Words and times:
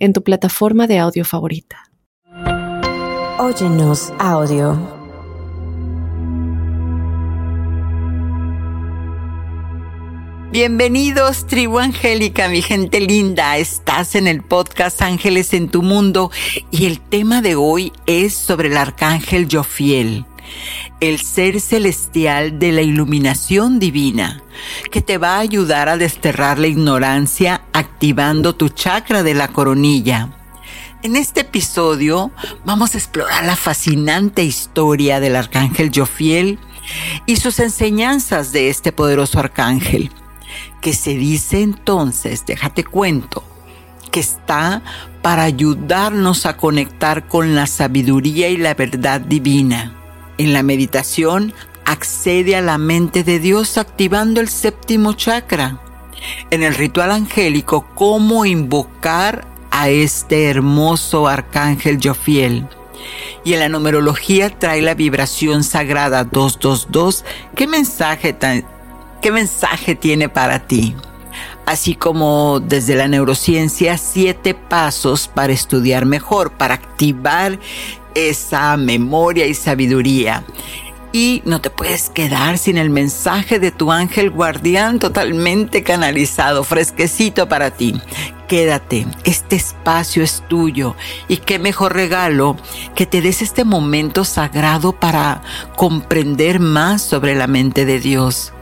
en 0.00 0.12
tu 0.12 0.22
plataforma 0.24 0.86
de 0.86 0.98
audio 0.98 1.24
favorita. 1.24 1.90
Óyenos 3.38 4.12
audio. 4.18 4.98
Bienvenidos, 10.52 11.46
tribu 11.46 11.78
angélica, 11.78 12.48
mi 12.48 12.60
gente 12.60 13.00
linda. 13.00 13.56
Estás 13.56 14.16
en 14.16 14.26
el 14.26 14.42
podcast 14.42 15.00
Ángeles 15.00 15.54
en 15.54 15.68
tu 15.68 15.82
mundo 15.82 16.32
y 16.72 16.86
el 16.86 17.00
tema 17.00 17.40
de 17.40 17.54
hoy 17.54 17.92
es 18.06 18.34
sobre 18.34 18.68
el 18.68 18.76
arcángel 18.76 19.46
Jofiel 19.48 20.26
el 21.00 21.18
ser 21.20 21.60
celestial 21.60 22.58
de 22.58 22.72
la 22.72 22.82
iluminación 22.82 23.78
divina, 23.78 24.42
que 24.90 25.00
te 25.00 25.16
va 25.18 25.36
a 25.36 25.40
ayudar 25.40 25.88
a 25.88 25.96
desterrar 25.96 26.58
la 26.58 26.66
ignorancia 26.66 27.62
activando 27.72 28.54
tu 28.54 28.68
chakra 28.68 29.22
de 29.22 29.34
la 29.34 29.48
coronilla. 29.48 30.28
En 31.02 31.16
este 31.16 31.40
episodio 31.40 32.30
vamos 32.66 32.94
a 32.94 32.98
explorar 32.98 33.44
la 33.46 33.56
fascinante 33.56 34.44
historia 34.44 35.18
del 35.20 35.36
arcángel 35.36 35.90
Jofiel 35.94 36.58
y 37.24 37.36
sus 37.36 37.58
enseñanzas 37.60 38.52
de 38.52 38.68
este 38.68 38.92
poderoso 38.92 39.38
arcángel, 39.38 40.10
que 40.82 40.92
se 40.92 41.14
dice 41.14 41.62
entonces, 41.62 42.44
déjate 42.44 42.84
cuento, 42.84 43.42
que 44.10 44.20
está 44.20 44.82
para 45.22 45.44
ayudarnos 45.44 46.44
a 46.44 46.58
conectar 46.58 47.26
con 47.28 47.54
la 47.54 47.66
sabiduría 47.66 48.50
y 48.50 48.58
la 48.58 48.74
verdad 48.74 49.22
divina 49.22 49.96
en 50.40 50.54
la 50.54 50.62
meditación, 50.62 51.52
accede 51.84 52.56
a 52.56 52.62
la 52.62 52.78
mente 52.78 53.24
de 53.24 53.38
Dios 53.38 53.76
activando 53.76 54.40
el 54.40 54.48
séptimo 54.48 55.12
chakra. 55.12 55.78
En 56.50 56.62
el 56.62 56.74
ritual 56.74 57.10
angélico, 57.10 57.86
cómo 57.94 58.46
invocar 58.46 59.46
a 59.70 59.90
este 59.90 60.48
hermoso 60.48 61.28
arcángel 61.28 61.98
Jofiel. 62.02 62.66
Y 63.44 63.52
en 63.52 63.60
la 63.60 63.68
numerología 63.68 64.48
trae 64.48 64.80
la 64.80 64.94
vibración 64.94 65.62
sagrada 65.62 66.24
222. 66.24 67.24
¿Qué 67.54 67.66
mensaje, 67.66 68.34
qué 69.20 69.30
mensaje 69.30 69.94
tiene 69.94 70.30
para 70.30 70.66
ti? 70.66 70.94
Así 71.66 71.94
como 71.94 72.60
desde 72.60 72.96
la 72.96 73.08
neurociencia, 73.08 73.98
siete 73.98 74.54
pasos 74.54 75.28
para 75.28 75.52
estudiar 75.52 76.06
mejor, 76.06 76.52
para 76.52 76.74
activar 76.74 77.58
esa 78.14 78.76
memoria 78.76 79.46
y 79.46 79.54
sabiduría. 79.54 80.44
Y 81.12 81.42
no 81.44 81.60
te 81.60 81.70
puedes 81.70 82.08
quedar 82.08 82.56
sin 82.56 82.78
el 82.78 82.88
mensaje 82.88 83.58
de 83.58 83.72
tu 83.72 83.90
ángel 83.90 84.30
guardián 84.30 85.00
totalmente 85.00 85.82
canalizado, 85.82 86.62
fresquecito 86.62 87.48
para 87.48 87.72
ti. 87.72 88.00
Quédate, 88.46 89.06
este 89.24 89.56
espacio 89.56 90.22
es 90.22 90.42
tuyo 90.48 90.94
y 91.28 91.38
qué 91.38 91.58
mejor 91.58 91.94
regalo 91.94 92.56
que 92.94 93.06
te 93.06 93.22
des 93.22 93.42
este 93.42 93.64
momento 93.64 94.24
sagrado 94.24 94.92
para 94.92 95.42
comprender 95.76 96.60
más 96.60 97.02
sobre 97.02 97.34
la 97.34 97.46
mente 97.46 97.84
de 97.84 97.98
Dios. 97.98 98.52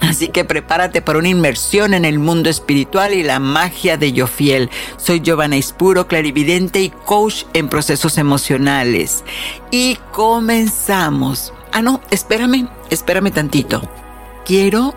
Así 0.00 0.28
que 0.28 0.44
prepárate 0.44 1.02
para 1.02 1.18
una 1.18 1.28
inmersión 1.28 1.94
en 1.94 2.04
el 2.04 2.18
mundo 2.18 2.50
espiritual 2.50 3.14
y 3.14 3.22
la 3.22 3.38
magia 3.38 3.96
de 3.96 4.12
Yofiel. 4.12 4.70
Soy 4.96 5.20
Giovanna 5.20 5.56
Ispuro, 5.56 6.06
clarividente 6.06 6.80
y 6.80 6.90
coach 6.90 7.44
en 7.54 7.68
procesos 7.68 8.18
emocionales. 8.18 9.24
Y 9.70 9.98
comenzamos. 10.12 11.52
Ah, 11.72 11.82
no, 11.82 12.00
espérame, 12.10 12.68
espérame 12.90 13.30
tantito. 13.30 13.88
Quiero 14.44 14.94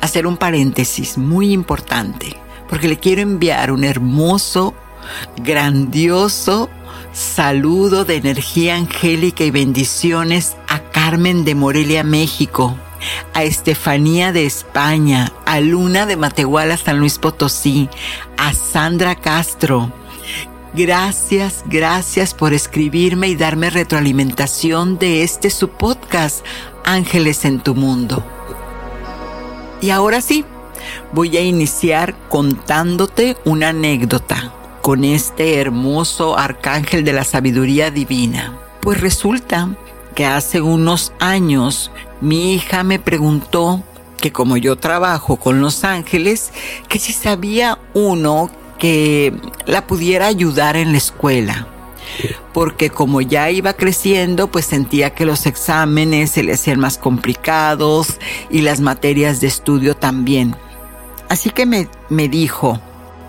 hacer 0.00 0.26
un 0.26 0.36
paréntesis 0.36 1.16
muy 1.16 1.52
importante, 1.52 2.36
porque 2.68 2.88
le 2.88 2.98
quiero 2.98 3.22
enviar 3.22 3.70
un 3.70 3.84
hermoso, 3.84 4.74
grandioso 5.36 6.68
saludo 7.12 8.04
de 8.04 8.16
energía 8.16 8.74
angélica 8.74 9.44
y 9.44 9.52
bendiciones 9.52 10.56
a 10.66 10.80
Carmen 10.80 11.44
de 11.44 11.54
Morelia, 11.54 12.02
México 12.02 12.76
a 13.32 13.42
Estefanía 13.44 14.32
de 14.32 14.46
España, 14.46 15.32
a 15.46 15.60
Luna 15.60 16.06
de 16.06 16.16
Matehuala, 16.16 16.76
San 16.76 16.98
Luis 16.98 17.18
Potosí, 17.18 17.88
a 18.36 18.52
Sandra 18.52 19.14
Castro. 19.14 19.92
Gracias, 20.74 21.62
gracias 21.66 22.34
por 22.34 22.52
escribirme 22.52 23.28
y 23.28 23.36
darme 23.36 23.70
retroalimentación 23.70 24.98
de 24.98 25.22
este 25.22 25.50
su 25.50 25.68
podcast, 25.68 26.44
Ángeles 26.84 27.44
en 27.44 27.60
tu 27.60 27.74
Mundo. 27.74 28.24
Y 29.80 29.90
ahora 29.90 30.20
sí, 30.20 30.44
voy 31.12 31.36
a 31.36 31.42
iniciar 31.42 32.16
contándote 32.28 33.36
una 33.44 33.68
anécdota 33.68 34.52
con 34.82 35.04
este 35.04 35.60
hermoso 35.60 36.36
arcángel 36.36 37.04
de 37.04 37.12
la 37.12 37.24
sabiduría 37.24 37.90
divina. 37.90 38.58
Pues 38.80 39.00
resulta 39.00 39.70
que 40.14 40.26
hace 40.26 40.60
unos 40.60 41.12
años 41.20 41.90
mi 42.24 42.54
hija 42.54 42.82
me 42.82 42.98
preguntó 42.98 43.82
que 44.16 44.32
como 44.32 44.56
yo 44.56 44.76
trabajo 44.76 45.36
con 45.36 45.60
los 45.60 45.84
ángeles, 45.84 46.50
que 46.88 46.98
si 46.98 47.12
sabía 47.12 47.78
uno 47.92 48.50
que 48.78 49.32
la 49.66 49.86
pudiera 49.86 50.26
ayudar 50.26 50.76
en 50.76 50.92
la 50.92 50.98
escuela. 50.98 51.68
Porque 52.52 52.90
como 52.90 53.20
ya 53.20 53.50
iba 53.50 53.74
creciendo, 53.74 54.50
pues 54.50 54.66
sentía 54.66 55.10
que 55.10 55.24
los 55.24 55.46
exámenes 55.46 56.30
se 56.30 56.42
le 56.42 56.54
hacían 56.54 56.80
más 56.80 56.98
complicados 56.98 58.18
y 58.50 58.60
las 58.60 58.80
materias 58.80 59.40
de 59.40 59.48
estudio 59.48 59.94
también. 59.94 60.54
Así 61.28 61.50
que 61.50 61.66
me, 61.66 61.88
me 62.08 62.28
dijo, 62.28 62.80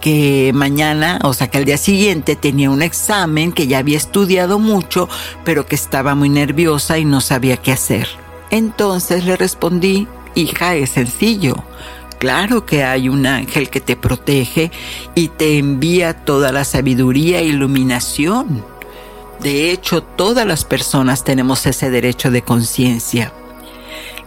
que 0.05 0.51
mañana, 0.53 1.19
o 1.23 1.33
sea 1.33 1.47
que 1.47 1.57
al 1.57 1.65
día 1.65 1.77
siguiente 1.77 2.35
tenía 2.35 2.69
un 2.69 2.83
examen 2.83 3.51
que 3.51 3.65
ya 3.65 3.79
había 3.79 3.97
estudiado 3.97 4.59
mucho, 4.59 5.09
pero 5.43 5.65
que 5.65 5.73
estaba 5.73 6.13
muy 6.13 6.29
nerviosa 6.29 6.99
y 6.99 7.05
no 7.05 7.21
sabía 7.21 7.57
qué 7.57 7.71
hacer. 7.71 8.07
Entonces 8.55 9.25
le 9.25 9.35
respondí, 9.35 10.07
hija, 10.33 10.75
es 10.75 10.91
sencillo. 10.91 11.55
Claro 12.19 12.65
que 12.65 12.85
hay 12.85 13.09
un 13.09 13.25
ángel 13.25 13.69
que 13.69 13.81
te 13.81 13.97
protege 13.97 14.71
y 15.13 15.27
te 15.27 15.57
envía 15.57 16.23
toda 16.23 16.53
la 16.53 16.63
sabiduría 16.63 17.39
e 17.39 17.47
iluminación. 17.47 18.63
De 19.41 19.71
hecho, 19.71 20.03
todas 20.03 20.47
las 20.47 20.63
personas 20.63 21.25
tenemos 21.25 21.65
ese 21.65 21.89
derecho 21.89 22.31
de 22.31 22.43
conciencia. 22.43 23.33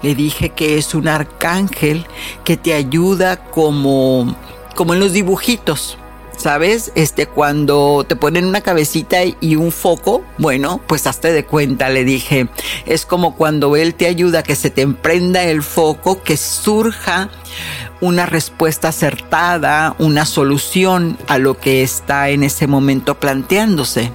Le 0.02 0.14
dije 0.14 0.50
que 0.50 0.76
es 0.76 0.94
un 0.94 1.08
arcángel 1.08 2.06
que 2.44 2.58
te 2.58 2.74
ayuda 2.74 3.46
como 3.46 4.36
como 4.74 4.92
en 4.92 5.00
los 5.00 5.14
dibujitos. 5.14 5.96
¿Sabes? 6.38 6.93
Este, 6.94 7.26
cuando 7.26 8.06
te 8.06 8.15
ponen 8.15 8.44
una 8.44 8.60
cabecita 8.60 9.19
y 9.25 9.56
un 9.56 9.72
foco, 9.72 10.25
bueno, 10.38 10.81
pues 10.87 11.09
hazte 11.09 11.32
de 11.32 11.44
cuenta, 11.44 11.88
le 11.88 12.04
dije. 12.04 12.49
Es 12.87 13.04
como 13.04 13.34
cuando 13.34 13.75
él 13.75 13.97
te 13.97 14.06
ayuda 14.06 14.38
a 14.38 14.43
que 14.44 14.54
se 14.54 14.71
te 14.71 14.82
emprenda 14.82 15.43
el 15.43 15.65
foco, 15.65 16.22
que 16.22 16.37
surja 16.37 17.28
una 18.00 18.25
respuesta 18.25 18.88
acertada, 18.88 19.97
una 19.99 20.25
solución 20.25 21.19
a 21.26 21.38
lo 21.38 21.59
que 21.59 21.82
está 21.82 22.28
en 22.31 22.44
ese 22.44 22.69
momento 22.69 23.16
planteándose. 23.16 24.12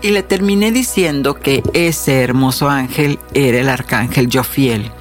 Y 0.00 0.12
le 0.12 0.22
terminé 0.22 0.72
diciendo 0.72 1.34
que 1.34 1.62
ese 1.74 2.22
hermoso 2.22 2.70
ángel 2.70 3.18
era 3.34 3.60
el 3.60 3.68
arcángel 3.68 4.30
Jofiel 4.32 4.92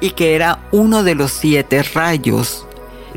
y 0.00 0.12
que 0.12 0.34
era 0.34 0.60
uno 0.70 1.02
de 1.02 1.14
los 1.14 1.32
siete 1.32 1.82
rayos 1.82 2.66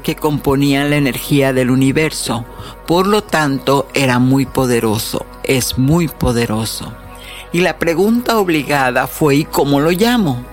que 0.01 0.15
componían 0.15 0.89
la 0.89 0.97
energía 0.97 1.53
del 1.53 1.69
universo. 1.69 2.45
Por 2.87 3.07
lo 3.07 3.23
tanto, 3.23 3.87
era 3.93 4.19
muy 4.19 4.45
poderoso, 4.45 5.25
es 5.43 5.77
muy 5.77 6.07
poderoso. 6.07 6.93
Y 7.51 7.61
la 7.61 7.77
pregunta 7.77 8.39
obligada 8.39 9.07
fue 9.07 9.35
¿y 9.35 9.45
cómo 9.45 9.79
lo 9.79 9.91
llamo? 9.91 10.43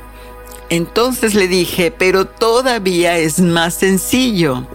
Entonces 0.68 1.34
le 1.34 1.48
dije, 1.48 1.90
pero 1.90 2.26
todavía 2.26 3.16
es 3.16 3.40
más 3.40 3.74
sencillo. 3.74 4.66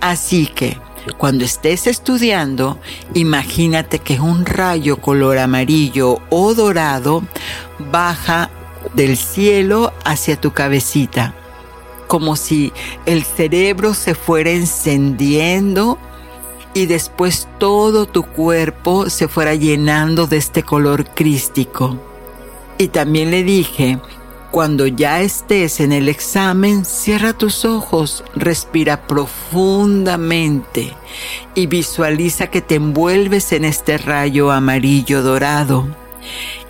Así 0.00 0.46
que, 0.46 0.78
cuando 1.18 1.44
estés 1.44 1.86
estudiando, 1.86 2.78
imagínate 3.14 4.00
que 4.00 4.18
un 4.18 4.44
rayo 4.44 4.96
color 4.96 5.38
amarillo 5.38 6.20
o 6.30 6.54
dorado 6.54 7.22
baja 7.78 8.50
del 8.94 9.16
cielo 9.16 9.92
hacia 10.04 10.40
tu 10.40 10.52
cabecita 10.52 11.34
como 12.06 12.36
si 12.36 12.72
el 13.04 13.24
cerebro 13.24 13.94
se 13.94 14.14
fuera 14.14 14.50
encendiendo 14.50 15.98
y 16.74 16.86
después 16.86 17.48
todo 17.58 18.06
tu 18.06 18.22
cuerpo 18.22 19.08
se 19.08 19.28
fuera 19.28 19.54
llenando 19.54 20.26
de 20.26 20.36
este 20.36 20.62
color 20.62 21.06
crístico. 21.14 21.98
Y 22.78 22.88
también 22.88 23.30
le 23.30 23.42
dije, 23.44 23.98
cuando 24.50 24.86
ya 24.86 25.20
estés 25.22 25.80
en 25.80 25.92
el 25.92 26.08
examen, 26.08 26.84
cierra 26.84 27.32
tus 27.32 27.64
ojos, 27.64 28.24
respira 28.34 29.06
profundamente 29.06 30.94
y 31.54 31.66
visualiza 31.66 32.48
que 32.48 32.60
te 32.62 32.76
envuelves 32.76 33.52
en 33.52 33.64
este 33.64 33.98
rayo 33.98 34.50
amarillo 34.50 35.22
dorado. 35.22 35.86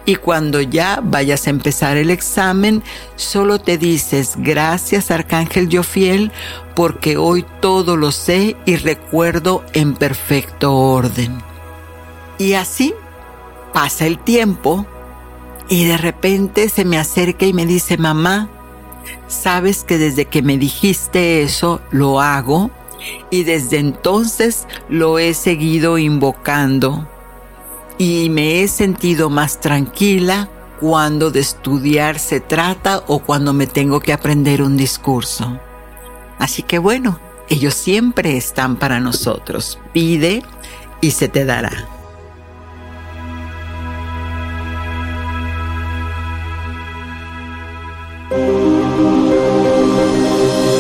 Y 0.09 0.15
cuando 0.15 0.61
ya 0.61 1.01
vayas 1.03 1.47
a 1.47 1.51
empezar 1.51 1.97
el 1.97 2.11
examen, 2.11 2.85
solo 3.17 3.59
te 3.59 3.77
dices, 3.77 4.35
gracias 4.37 5.11
Arcángel 5.11 5.69
Yofiel, 5.69 6.31
porque 6.77 7.17
hoy 7.17 7.45
todo 7.61 7.97
lo 7.97 8.13
sé 8.13 8.57
y 8.67 8.77
recuerdo 8.77 9.65
en 9.73 9.95
perfecto 9.95 10.75
orden. 10.77 11.43
Y 12.39 12.53
así 12.53 12.95
pasa 13.73 14.07
el 14.07 14.21
tiempo 14.21 14.87
y 15.69 15.87
de 15.87 15.99
repente 15.99 16.69
se 16.69 16.85
me 16.85 16.99
acerca 16.99 17.45
y 17.45 17.53
me 17.53 17.67
dice, 17.67 17.97
mamá, 17.99 18.49
sabes 19.27 19.83
que 19.83 19.99
desde 19.99 20.27
que 20.27 20.41
me 20.41 20.57
dijiste 20.57 21.43
eso 21.43 21.81
lo 21.91 22.21
hago 22.21 22.71
y 23.31 23.43
desde 23.43 23.79
entonces 23.79 24.69
lo 24.89 25.19
he 25.19 25.35
seguido 25.35 25.99
invocando 25.99 27.09
y 27.99 28.29
me 28.31 28.63
he 28.63 28.69
sentido 28.69 29.31
más 29.31 29.61
tranquila 29.61 30.49
cuando 30.81 31.31
de 31.31 31.41
estudiar 31.41 32.19
se 32.19 32.41
trata 32.41 33.03
o 33.07 33.21
cuando 33.21 33.53
me 33.53 33.67
tengo 33.67 34.01
que 34.01 34.13
aprender 34.13 34.63
un 34.63 34.77
discurso. 34.77 35.59
Así 36.39 36.63
que 36.63 36.79
bueno, 36.79 37.19
ellos 37.49 37.75
siempre 37.75 38.37
están 38.37 38.77
para 38.77 39.01
nosotros. 39.01 39.79
Pide 39.93 40.43
y 41.01 41.13
se 41.13 41.29
te 41.29 41.45
dará. 41.45 41.73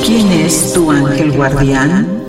¿Quién 0.05 0.33
es 0.33 0.73
tu 0.75 0.91
ángel 0.91 1.33
guardián? 1.33 2.26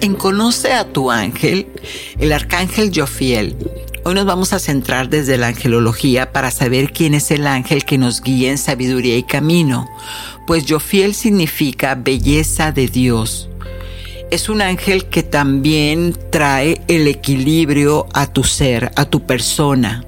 En 0.00 0.14
Conoce 0.14 0.72
a 0.72 0.84
tu 0.84 1.10
ángel, 1.10 1.66
el 2.18 2.32
arcángel 2.32 2.90
Jofiel. 2.94 3.56
Hoy 4.04 4.14
nos 4.14 4.24
vamos 4.24 4.52
a 4.52 4.58
centrar 4.58 5.10
desde 5.10 5.36
la 5.36 5.48
angelología 5.48 6.32
para 6.32 6.50
saber 6.50 6.92
quién 6.92 7.14
es 7.14 7.30
el 7.30 7.46
ángel 7.46 7.84
que 7.84 7.98
nos 7.98 8.22
guía 8.22 8.50
en 8.50 8.58
sabiduría 8.58 9.16
y 9.16 9.22
camino, 9.22 9.88
pues 10.46 10.64
Jofiel 10.68 11.14
significa 11.14 11.94
belleza 11.94 12.72
de 12.72 12.88
Dios 12.88 13.50
es 14.30 14.48
un 14.48 14.62
ángel 14.62 15.06
que 15.06 15.22
también 15.22 16.14
trae 16.30 16.80
el 16.86 17.08
equilibrio 17.08 18.06
a 18.14 18.28
tu 18.28 18.44
ser, 18.44 18.92
a 18.94 19.04
tu 19.04 19.26
persona. 19.26 20.04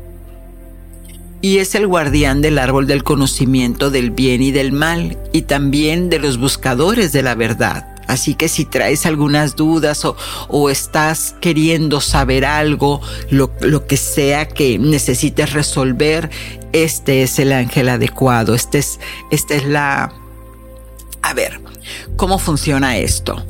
Y 1.40 1.58
es 1.58 1.74
el 1.74 1.88
guardián 1.88 2.40
del 2.40 2.58
árbol 2.58 2.86
del 2.86 3.02
conocimiento 3.02 3.90
del 3.90 4.12
bien 4.12 4.40
y 4.40 4.52
del 4.52 4.70
mal, 4.70 5.18
y 5.32 5.42
también 5.42 6.08
de 6.08 6.20
los 6.20 6.38
buscadores 6.38 7.12
de 7.12 7.22
la 7.22 7.34
verdad. 7.34 7.91
Así 8.06 8.34
que 8.34 8.48
si 8.48 8.64
traes 8.64 9.06
algunas 9.06 9.56
dudas 9.56 10.04
o, 10.04 10.70
estás 10.70 11.34
queriendo 11.40 12.00
saber 12.00 12.44
algo, 12.44 13.00
lo, 13.30 13.52
lo, 13.60 13.86
que 13.86 13.96
sea 13.96 14.48
que 14.48 14.78
necesites 14.78 15.52
resolver, 15.52 16.30
este 16.72 17.22
es 17.22 17.38
el 17.38 17.52
ángel 17.52 17.88
adecuado. 17.88 18.54
Este 18.54 18.78
es, 18.78 19.00
esta 19.30 19.54
es 19.54 19.64
la... 19.64 20.12
A 21.22 21.34
ver, 21.34 21.60
¿cómo 22.16 22.38
funciona 22.38 22.98
esto? 22.98 23.42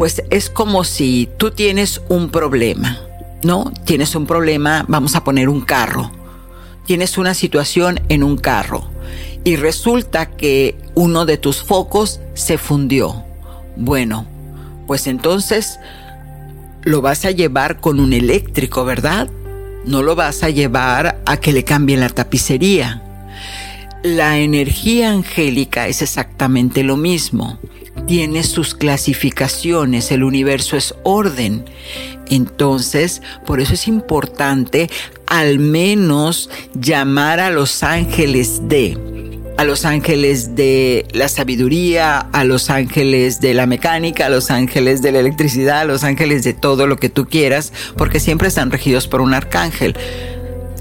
pues 0.00 0.22
es 0.30 0.48
como 0.48 0.82
si 0.84 1.28
tú 1.36 1.50
tienes 1.50 2.00
un 2.08 2.30
problema, 2.30 2.98
¿no? 3.42 3.70
Tienes 3.84 4.14
un 4.14 4.24
problema, 4.24 4.86
vamos 4.88 5.14
a 5.14 5.24
poner 5.24 5.50
un 5.50 5.60
carro. 5.60 6.10
Tienes 6.86 7.18
una 7.18 7.34
situación 7.34 8.00
en 8.08 8.22
un 8.22 8.38
carro 8.38 8.88
y 9.44 9.56
resulta 9.56 10.30
que 10.30 10.78
uno 10.94 11.26
de 11.26 11.36
tus 11.36 11.62
focos 11.62 12.20
se 12.32 12.56
fundió. 12.56 13.24
Bueno, 13.80 14.26
pues 14.86 15.06
entonces 15.06 15.80
lo 16.82 17.00
vas 17.00 17.24
a 17.24 17.30
llevar 17.30 17.80
con 17.80 17.98
un 17.98 18.12
eléctrico, 18.12 18.84
¿verdad? 18.84 19.28
No 19.86 20.02
lo 20.02 20.14
vas 20.14 20.42
a 20.42 20.50
llevar 20.50 21.22
a 21.24 21.36
que 21.38 21.52
le 21.52 21.64
cambien 21.64 22.00
la 22.00 22.10
tapicería. 22.10 23.02
La 24.02 24.38
energía 24.38 25.10
angélica 25.10 25.88
es 25.88 26.02
exactamente 26.02 26.82
lo 26.82 26.96
mismo 26.96 27.58
tiene 28.06 28.42
sus 28.42 28.74
clasificaciones, 28.74 30.10
el 30.10 30.24
universo 30.24 30.76
es 30.76 30.94
orden. 31.04 31.64
Entonces, 32.28 33.22
por 33.46 33.60
eso 33.60 33.74
es 33.74 33.88
importante 33.88 34.90
al 35.26 35.58
menos 35.58 36.50
llamar 36.74 37.40
a 37.40 37.50
los 37.50 37.82
ángeles 37.82 38.68
de, 38.68 38.98
a 39.60 39.64
los 39.64 39.84
ángeles 39.84 40.56
de 40.56 41.06
la 41.12 41.28
sabiduría, 41.28 42.16
a 42.18 42.44
los 42.44 42.70
ángeles 42.70 43.42
de 43.42 43.52
la 43.52 43.66
mecánica, 43.66 44.24
a 44.24 44.28
los 44.30 44.50
ángeles 44.50 45.02
de 45.02 45.12
la 45.12 45.20
electricidad, 45.20 45.80
a 45.80 45.84
los 45.84 46.02
ángeles 46.02 46.44
de 46.44 46.54
todo 46.54 46.86
lo 46.86 46.96
que 46.96 47.10
tú 47.10 47.26
quieras, 47.26 47.70
porque 47.98 48.20
siempre 48.20 48.48
están 48.48 48.70
regidos 48.70 49.06
por 49.06 49.20
un 49.20 49.34
arcángel. 49.34 49.94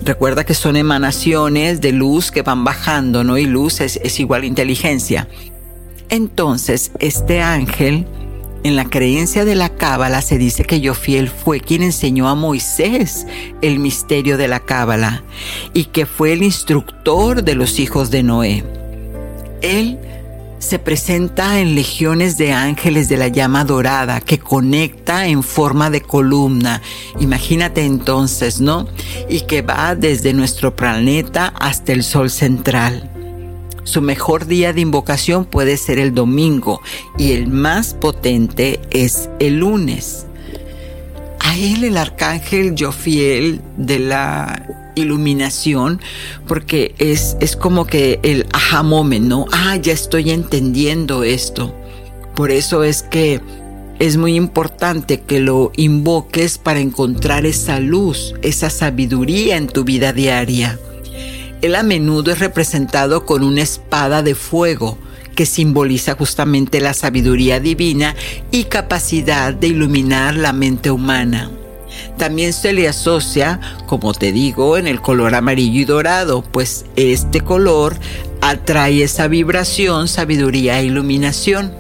Recuerda 0.02 0.46
que 0.46 0.54
son 0.54 0.78
emanaciones 0.78 1.82
de 1.82 1.92
luz 1.92 2.32
que 2.32 2.42
van 2.42 2.64
bajando, 2.64 3.26
¿no? 3.26 3.38
Y 3.38 3.48
luz 3.48 3.82
es, 3.82 4.18
igual 4.18 4.44
a 4.44 4.46
inteligencia. 4.46 5.28
Entonces, 6.08 6.92
este 7.00 7.42
ángel, 7.42 8.08
en 8.64 8.76
la 8.76 8.86
creencia 8.86 9.46
de 9.46 9.56
la 9.56 9.70
Cábala 9.70 10.22
se 10.22 10.38
dice 10.38 10.64
que 10.64 10.82
Yofiel 10.82 11.30
fue 11.30 11.60
quien 11.60 11.84
enseñó 11.84 12.28
a 12.28 12.36
Moisés 12.36 13.26
el 13.62 13.80
misterio 13.80 14.38
de 14.38 14.48
la 14.48 14.60
Cábala 14.60 15.24
y 15.74 15.86
que 15.86 16.06
fue 16.06 16.34
el 16.34 16.44
instructor 16.44 17.44
de 17.44 17.56
los 17.56 17.80
hijos 17.80 18.12
de 18.12 18.24
Noé. 18.24 18.64
Él 19.62 20.00
se 20.60 20.78
presenta 20.78 21.60
en 21.60 21.74
legiones 21.74 22.38
de 22.38 22.52
ángeles 22.52 23.08
de 23.08 23.18
la 23.18 23.30
llama 23.30 23.64
dorada 23.64 24.20
que 24.20 24.40
conecta 24.40 25.28
en 25.28 25.42
forma 25.42 25.90
de 25.90 26.02
columna. 26.02 26.82
Imagínate 27.20 27.86
entonces, 27.86 28.60
¿no? 28.60 28.88
Y 29.30 29.42
que 29.42 29.62
va 29.62 29.96
desde 29.96 30.34
nuestro 30.34 30.76
planeta 30.76 31.54
hasta 31.60 31.94
el 31.94 32.04
sol 32.04 32.30
central. 32.30 33.10
Su 33.90 34.04
mejor 34.04 34.46
día 34.46 34.72
de 34.72 34.82
invocación 34.82 35.46
puede 35.46 35.76
ser 35.76 35.98
el 35.98 36.14
domingo 36.14 36.80
y 37.18 37.32
el 37.32 37.48
más 37.48 37.96
potente 37.96 38.80
es 38.92 39.32
el 39.40 39.62
lunes. 39.62 40.28
A 41.40 41.58
él 41.58 41.84
el 41.84 41.98
arcángel 41.98 42.76
Jofiel 42.78 43.62
de 43.78 43.98
la 43.98 44.92
iluminación, 44.94 46.00
porque 46.48 46.94
es, 47.00 47.36
es 47.40 47.56
como 47.56 47.88
que 47.88 48.20
el 48.22 48.46
aha 48.54 48.84
¿no? 48.84 49.48
Ah, 49.52 49.76
ya 49.78 49.94
estoy 49.94 50.30
entendiendo 50.30 51.24
esto. 51.24 51.74
Por 52.36 52.52
eso 52.52 52.84
es 52.84 53.02
que 53.02 53.42
es 53.98 54.18
muy 54.18 54.36
importante 54.36 55.22
que 55.22 55.40
lo 55.40 55.72
invoques 55.76 56.60
para 56.60 56.80
encontrar 56.80 57.48
esa 57.48 57.80
luz, 57.80 58.36
esa 58.44 58.70
sabiduría 58.70 59.58
en 59.58 59.66
tu 59.66 59.84
vida 59.84 60.14
diaria. 60.14 60.78
Él 61.62 61.76
a 61.76 61.84
menudo 61.84 62.32
es 62.32 62.40
representado 62.40 63.26
con 63.26 63.44
una 63.44 63.62
espada 63.62 64.24
de 64.24 64.36
fuego 64.36 64.98
que 65.36 65.46
simboliza 65.46 66.16
justamente 66.16 66.82
la 66.82 66.94
sabiduría 66.94 67.60
divina 67.60 68.16
y 68.52 68.66
capacidad 68.66 69.54
de 69.54 69.68
iluminar 69.68 70.36
la 70.36 70.54
mente 70.54 70.92
humana. 70.92 71.52
También 72.18 72.54
se 72.54 72.74
le 72.74 72.88
asocia, 72.88 73.60
como 73.88 74.14
te 74.14 74.32
digo, 74.32 74.78
en 74.78 74.88
el 74.88 75.02
color 75.02 75.36
amarillo 75.36 75.80
y 75.82 75.86
dorado, 75.86 76.44
pues 76.44 76.86
este 76.96 77.42
color 77.42 77.96
atrae 78.42 79.04
esa 79.04 79.28
vibración, 79.28 80.08
sabiduría 80.08 80.80
e 80.80 80.86
iluminación. 80.86 81.74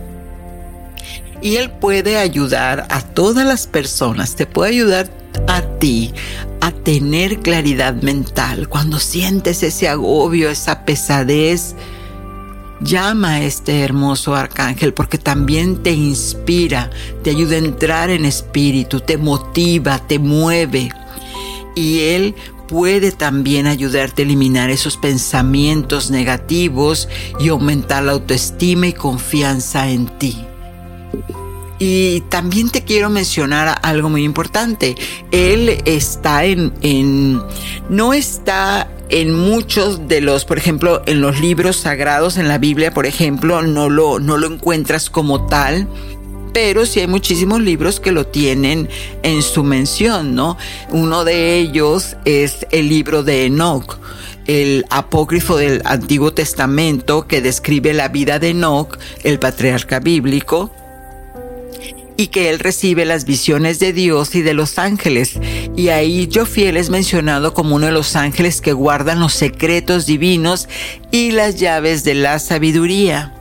Y 1.41 1.55
él 1.55 1.71
puede 1.71 2.17
ayudar 2.17 2.85
a 2.89 3.01
todas 3.01 3.45
las 3.45 3.67
personas, 3.67 4.35
te 4.35 4.45
puede 4.45 4.71
ayudar 4.71 5.09
a 5.47 5.61
ti 5.79 6.13
a 6.61 6.71
tener 6.71 7.39
claridad 7.39 7.93
mental. 8.01 8.67
Cuando 8.67 8.99
sientes 8.99 9.63
ese 9.63 9.87
agobio, 9.87 10.49
esa 10.49 10.85
pesadez, 10.85 11.75
llama 12.81 13.35
a 13.35 13.43
este 13.43 13.81
hermoso 13.81 14.35
arcángel 14.35 14.93
porque 14.93 15.17
también 15.17 15.83
te 15.83 15.91
inspira, 15.91 16.89
te 17.23 17.29
ayuda 17.31 17.55
a 17.55 17.59
entrar 17.59 18.09
en 18.09 18.25
espíritu, 18.25 18.99
te 18.99 19.17
motiva, 19.17 19.99
te 19.99 20.19
mueve. 20.19 20.89
Y 21.75 21.99
él 21.99 22.35
puede 22.67 23.11
también 23.11 23.67
ayudarte 23.67 24.21
a 24.21 24.25
eliminar 24.25 24.69
esos 24.69 24.97
pensamientos 24.97 26.11
negativos 26.11 27.07
y 27.39 27.49
aumentar 27.49 28.03
la 28.03 28.13
autoestima 28.13 28.87
y 28.87 28.93
confianza 28.93 29.89
en 29.89 30.07
ti. 30.19 30.48
Y 31.79 32.21
también 32.29 32.69
te 32.69 32.83
quiero 32.83 33.09
mencionar 33.09 33.79
algo 33.81 34.09
muy 34.09 34.23
importante. 34.23 34.95
Él 35.31 35.81
está 35.85 36.43
en, 36.43 36.73
en 36.81 37.41
no 37.89 38.13
está 38.13 38.89
en 39.09 39.33
muchos 39.33 40.07
de 40.07 40.21
los, 40.21 40.45
por 40.45 40.57
ejemplo, 40.57 41.01
en 41.05 41.21
los 41.21 41.39
libros 41.39 41.77
sagrados, 41.77 42.37
en 42.37 42.47
la 42.47 42.57
Biblia, 42.57 42.93
por 42.93 43.05
ejemplo, 43.05 43.61
no 43.61 43.89
lo, 43.89 44.19
no 44.19 44.37
lo 44.37 44.47
encuentras 44.47 45.09
como 45.09 45.47
tal, 45.47 45.87
pero 46.53 46.85
sí 46.85 46.99
hay 46.99 47.07
muchísimos 47.07 47.61
libros 47.61 47.99
que 47.99 48.11
lo 48.11 48.27
tienen 48.27 48.89
en 49.23 49.41
su 49.41 49.63
mención, 49.63 50.35
¿no? 50.35 50.57
Uno 50.89 51.23
de 51.23 51.57
ellos 51.57 52.17
es 52.25 52.67
el 52.71 52.89
libro 52.89 53.23
de 53.23 53.45
Enoch, 53.45 53.97
el 54.45 54.85
apócrifo 54.89 55.57
del 55.57 55.81
Antiguo 55.85 56.33
Testamento 56.33 57.27
que 57.27 57.41
describe 57.41 57.93
la 57.93 58.09
vida 58.09 58.39
de 58.39 58.49
Enoch, 58.49 58.97
el 59.23 59.39
patriarca 59.39 59.99
bíblico, 59.99 60.71
y 62.19 62.27
que 62.27 62.49
él 62.49 62.59
recibe 62.59 63.05
las 63.05 63.23
visiones 63.23 63.79
de 63.79 63.93
Dios 63.93 64.35
y 64.35 64.41
de 64.41 64.53
los 64.53 64.77
ángeles. 64.77 65.39
Y 65.77 65.87
ahí 65.87 66.27
Jofiel 66.29 66.75
es 66.75 66.89
mencionado 66.89 67.53
como 67.53 67.77
uno 67.77 67.85
de 67.85 67.93
los 67.93 68.17
ángeles 68.17 68.59
que 68.59 68.73
guardan 68.73 69.21
los 69.21 69.31
secretos 69.31 70.05
divinos 70.05 70.67
y 71.11 71.31
las 71.31 71.55
llaves 71.55 72.03
de 72.03 72.15
la 72.15 72.39
sabiduría 72.39 73.38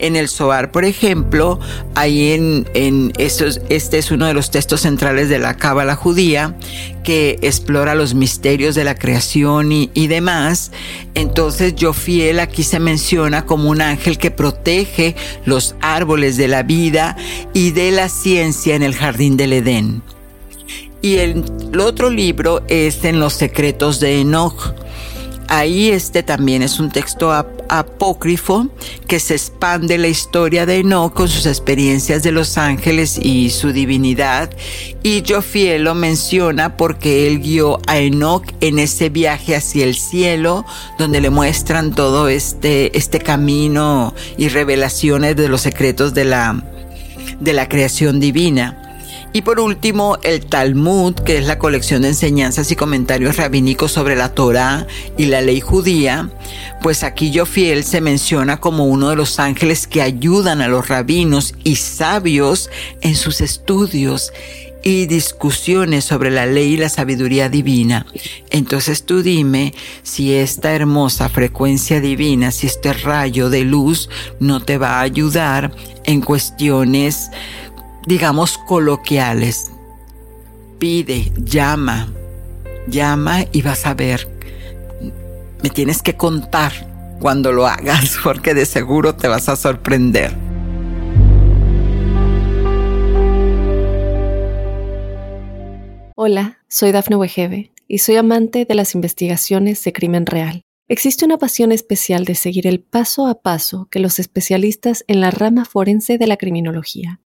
en 0.00 0.16
el 0.16 0.28
Zohar, 0.28 0.72
por 0.72 0.84
ejemplo, 0.84 1.60
ahí 1.94 2.32
en, 2.32 2.68
en 2.74 3.12
este 3.18 3.98
es 3.98 4.10
uno 4.10 4.26
de 4.26 4.34
los 4.34 4.50
textos 4.50 4.80
centrales 4.82 5.28
de 5.28 5.38
la 5.38 5.54
Cábala 5.54 5.96
judía 5.96 6.56
que 7.04 7.38
explora 7.42 7.94
los 7.94 8.14
misterios 8.14 8.74
de 8.74 8.84
la 8.84 8.94
creación 8.94 9.72
y, 9.72 9.90
y 9.94 10.06
demás. 10.06 10.72
Entonces, 11.14 11.74
Jofiel 11.78 12.40
aquí 12.40 12.62
se 12.62 12.80
menciona 12.80 13.46
como 13.46 13.70
un 13.70 13.80
ángel 13.80 14.18
que 14.18 14.30
protege 14.30 15.14
los 15.44 15.74
árboles 15.80 16.36
de 16.36 16.48
la 16.48 16.62
vida 16.62 17.16
y 17.52 17.70
de 17.70 17.90
la 17.90 18.08
ciencia 18.08 18.74
en 18.74 18.82
el 18.82 18.94
jardín 18.94 19.36
del 19.36 19.52
Edén. 19.52 20.02
Y 21.02 21.16
el 21.16 21.44
otro 21.80 22.10
libro 22.10 22.62
es 22.68 23.04
en 23.04 23.20
los 23.20 23.32
secretos 23.32 24.00
de 24.00 24.20
Enoch 24.20 24.74
ahí 25.50 25.90
este 25.90 26.22
también 26.22 26.62
es 26.62 26.78
un 26.80 26.90
texto 26.90 27.32
apócrifo 27.32 28.68
que 29.06 29.20
se 29.20 29.34
expande 29.34 29.98
la 29.98 30.06
historia 30.06 30.64
de 30.64 30.78
Enoch 30.78 31.12
con 31.12 31.28
sus 31.28 31.44
experiencias 31.44 32.22
de 32.22 32.32
los 32.32 32.56
ángeles 32.56 33.18
y 33.20 33.50
su 33.50 33.72
divinidad. 33.72 34.50
Y 35.02 35.22
Jofiel 35.28 35.82
lo 35.82 35.94
menciona 35.94 36.76
porque 36.76 37.26
él 37.26 37.40
guió 37.40 37.80
a 37.86 37.98
Enoch 37.98 38.44
en 38.60 38.78
ese 38.78 39.10
viaje 39.10 39.56
hacia 39.56 39.84
el 39.84 39.96
cielo, 39.96 40.64
donde 40.98 41.20
le 41.20 41.30
muestran 41.30 41.94
todo 41.94 42.28
este, 42.28 42.96
este 42.96 43.18
camino 43.18 44.14
y 44.38 44.48
revelaciones 44.48 45.36
de 45.36 45.48
los 45.48 45.62
secretos 45.62 46.14
de 46.14 46.24
la, 46.24 46.62
de 47.40 47.52
la 47.52 47.68
creación 47.68 48.20
divina. 48.20 48.89
Y 49.32 49.42
por 49.42 49.60
último, 49.60 50.18
el 50.22 50.44
Talmud, 50.46 51.14
que 51.14 51.38
es 51.38 51.46
la 51.46 51.58
colección 51.58 52.02
de 52.02 52.08
enseñanzas 52.08 52.70
y 52.72 52.76
comentarios 52.76 53.36
rabínicos 53.36 53.92
sobre 53.92 54.16
la 54.16 54.34
Torá 54.34 54.88
y 55.16 55.26
la 55.26 55.40
ley 55.40 55.60
judía, 55.60 56.28
pues 56.82 57.04
aquí 57.04 57.32
Jofiel 57.32 57.84
se 57.84 58.00
menciona 58.00 58.58
como 58.58 58.86
uno 58.86 59.10
de 59.10 59.16
los 59.16 59.38
ángeles 59.38 59.86
que 59.86 60.02
ayudan 60.02 60.60
a 60.62 60.68
los 60.68 60.88
rabinos 60.88 61.54
y 61.62 61.76
sabios 61.76 62.70
en 63.02 63.14
sus 63.14 63.40
estudios 63.40 64.32
y 64.82 65.06
discusiones 65.06 66.04
sobre 66.04 66.30
la 66.30 66.46
ley 66.46 66.74
y 66.74 66.76
la 66.76 66.88
sabiduría 66.88 67.48
divina. 67.48 68.06
Entonces 68.50 69.04
tú 69.04 69.22
dime 69.22 69.74
si 70.02 70.32
esta 70.34 70.72
hermosa 70.72 71.28
frecuencia 71.28 72.00
divina, 72.00 72.50
si 72.50 72.66
este 72.66 72.92
rayo 72.92 73.50
de 73.50 73.64
luz 73.64 74.08
no 74.38 74.60
te 74.60 74.78
va 74.78 74.98
a 74.98 75.02
ayudar 75.02 75.72
en 76.04 76.20
cuestiones 76.20 77.30
digamos, 78.06 78.58
coloquiales. 78.58 79.70
Pide, 80.78 81.32
llama, 81.36 82.12
llama 82.88 83.44
y 83.52 83.62
vas 83.62 83.86
a 83.86 83.94
ver. 83.94 84.28
Me 85.62 85.70
tienes 85.70 86.02
que 86.02 86.16
contar 86.16 86.72
cuando 87.20 87.52
lo 87.52 87.66
hagas 87.66 88.16
porque 88.24 88.54
de 88.54 88.66
seguro 88.66 89.14
te 89.14 89.28
vas 89.28 89.48
a 89.48 89.56
sorprender. 89.56 90.34
Hola, 96.16 96.58
soy 96.68 96.92
Dafne 96.92 97.16
Wegebe 97.16 97.72
y 97.88 97.98
soy 97.98 98.16
amante 98.16 98.66
de 98.66 98.74
las 98.74 98.94
investigaciones 98.94 99.82
de 99.84 99.92
crimen 99.92 100.26
real. 100.26 100.62
Existe 100.86 101.24
una 101.24 101.38
pasión 101.38 101.72
especial 101.72 102.24
de 102.24 102.34
seguir 102.34 102.66
el 102.66 102.80
paso 102.80 103.26
a 103.26 103.40
paso 103.40 103.88
que 103.90 104.00
los 104.00 104.18
especialistas 104.18 105.04
en 105.06 105.20
la 105.20 105.30
rama 105.30 105.64
forense 105.64 106.18
de 106.18 106.26
la 106.26 106.36
criminología 106.36 107.20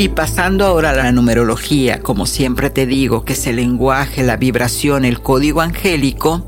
Y 0.00 0.10
pasando 0.10 0.64
ahora 0.64 0.90
a 0.90 0.94
la 0.94 1.10
numerología, 1.10 2.02
como 2.02 2.24
siempre 2.24 2.70
te 2.70 2.86
digo, 2.86 3.24
que 3.24 3.32
es 3.32 3.48
el 3.48 3.56
lenguaje, 3.56 4.22
la 4.22 4.36
vibración, 4.36 5.04
el 5.04 5.20
código 5.20 5.60
angélico, 5.60 6.46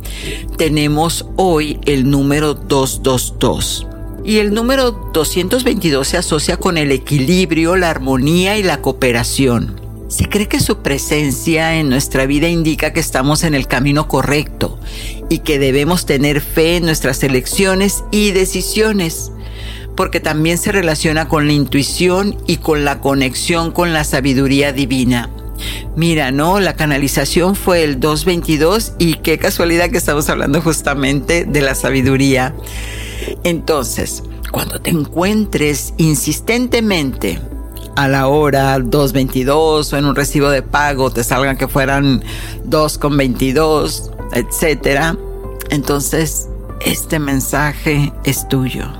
tenemos 0.56 1.26
hoy 1.34 1.80
el 1.84 2.08
número 2.08 2.54
222. 2.54 3.88
Y 4.24 4.36
el 4.36 4.54
número 4.54 4.92
222 5.12 6.06
se 6.06 6.16
asocia 6.16 6.58
con 6.58 6.78
el 6.78 6.92
equilibrio, 6.92 7.74
la 7.74 7.90
armonía 7.90 8.56
y 8.56 8.62
la 8.62 8.80
cooperación. 8.80 9.80
Se 10.06 10.28
cree 10.28 10.46
que 10.46 10.60
su 10.60 10.78
presencia 10.78 11.74
en 11.74 11.88
nuestra 11.88 12.26
vida 12.26 12.48
indica 12.48 12.92
que 12.92 13.00
estamos 13.00 13.42
en 13.42 13.54
el 13.54 13.66
camino 13.66 14.06
correcto 14.06 14.78
y 15.28 15.38
que 15.38 15.58
debemos 15.58 16.06
tener 16.06 16.40
fe 16.40 16.76
en 16.76 16.84
nuestras 16.84 17.24
elecciones 17.24 18.04
y 18.12 18.30
decisiones 18.30 19.32
porque 19.96 20.20
también 20.20 20.58
se 20.58 20.72
relaciona 20.72 21.28
con 21.28 21.46
la 21.46 21.52
intuición 21.52 22.36
y 22.46 22.56
con 22.58 22.84
la 22.84 23.00
conexión 23.00 23.72
con 23.72 23.92
la 23.92 24.04
sabiduría 24.04 24.72
divina. 24.72 25.30
Mira, 25.96 26.30
¿no? 26.30 26.60
La 26.60 26.74
canalización 26.74 27.54
fue 27.54 27.84
el 27.84 28.00
222 28.00 28.94
y 28.98 29.14
qué 29.16 29.38
casualidad 29.38 29.90
que 29.90 29.98
estamos 29.98 30.28
hablando 30.28 30.62
justamente 30.62 31.44
de 31.44 31.60
la 31.60 31.74
sabiduría. 31.74 32.54
Entonces, 33.44 34.22
cuando 34.50 34.80
te 34.80 34.90
encuentres 34.90 35.94
insistentemente 35.98 37.40
a 37.96 38.08
la 38.08 38.28
hora 38.28 38.78
2.22 38.78 39.92
o 39.92 39.96
en 39.96 40.04
un 40.06 40.16
recibo 40.16 40.48
de 40.48 40.62
pago 40.62 41.10
te 41.10 41.24
salgan 41.24 41.56
que 41.56 41.68
fueran 41.68 42.22
2.22, 42.66 44.10
etcétera, 44.32 45.16
entonces 45.70 46.48
este 46.80 47.18
mensaje 47.18 48.12
es 48.24 48.48
tuyo. 48.48 48.99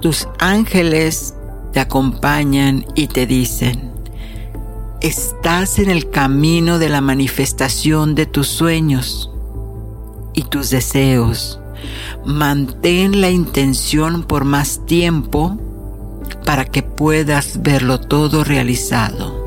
Tus 0.00 0.28
ángeles 0.38 1.34
te 1.72 1.80
acompañan 1.80 2.86
y 2.94 3.08
te 3.08 3.26
dicen, 3.26 3.92
estás 5.02 5.78
en 5.78 5.90
el 5.90 6.08
camino 6.08 6.78
de 6.78 6.88
la 6.88 7.02
manifestación 7.02 8.14
de 8.14 8.24
tus 8.24 8.48
sueños 8.48 9.30
y 10.32 10.44
tus 10.44 10.70
deseos. 10.70 11.60
Mantén 12.24 13.20
la 13.20 13.30
intención 13.30 14.22
por 14.22 14.44
más 14.44 14.86
tiempo 14.86 15.58
para 16.46 16.64
que 16.64 16.82
puedas 16.82 17.62
verlo 17.62 18.00
todo 18.00 18.42
realizado. 18.42 19.39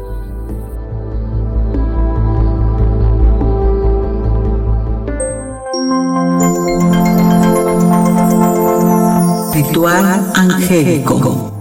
Ritual 9.53 10.31
angélico. 10.33 11.53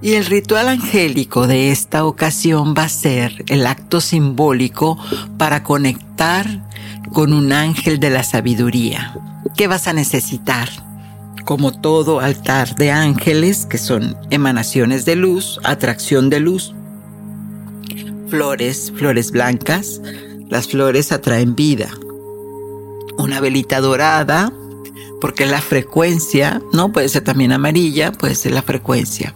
Y 0.00 0.14
el 0.14 0.26
ritual 0.26 0.68
angélico 0.68 1.48
de 1.48 1.72
esta 1.72 2.04
ocasión 2.04 2.74
va 2.78 2.84
a 2.84 2.88
ser 2.88 3.44
el 3.48 3.66
acto 3.66 4.00
simbólico 4.00 4.96
para 5.38 5.64
conectar 5.64 6.46
con 7.12 7.32
un 7.32 7.52
ángel 7.52 7.98
de 7.98 8.10
la 8.10 8.22
sabiduría. 8.22 9.18
¿Qué 9.56 9.66
vas 9.66 9.88
a 9.88 9.92
necesitar? 9.92 10.68
Como 11.44 11.72
todo 11.72 12.20
altar 12.20 12.76
de 12.76 12.92
ángeles, 12.92 13.66
que 13.66 13.78
son 13.78 14.16
emanaciones 14.30 15.04
de 15.04 15.16
luz, 15.16 15.58
atracción 15.64 16.30
de 16.30 16.38
luz, 16.38 16.76
flores, 18.28 18.92
flores 18.96 19.32
blancas, 19.32 20.00
las 20.48 20.68
flores 20.68 21.10
atraen 21.10 21.56
vida, 21.56 21.88
una 23.18 23.40
velita 23.40 23.80
dorada, 23.80 24.52
porque 25.20 25.46
la 25.46 25.60
frecuencia, 25.60 26.60
¿no? 26.72 26.92
Puede 26.92 27.08
ser 27.08 27.24
también 27.24 27.52
amarilla, 27.52 28.12
puede 28.12 28.34
ser 28.34 28.52
la 28.52 28.62
frecuencia. 28.62 29.34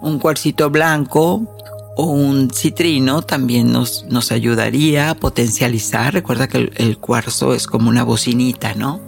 Un 0.00 0.18
cuarcito 0.18 0.70
blanco, 0.70 1.54
o 1.96 2.06
un 2.06 2.50
citrino 2.50 3.22
también 3.22 3.72
nos, 3.72 4.04
nos 4.08 4.32
ayudaría 4.32 5.10
a 5.10 5.14
potencializar. 5.14 6.12
Recuerda 6.12 6.48
que 6.48 6.70
el, 6.74 6.98
cuarzo 6.98 7.54
es 7.54 7.66
como 7.66 7.88
una 7.88 8.02
bocinita, 8.02 8.74
¿no? 8.74 9.00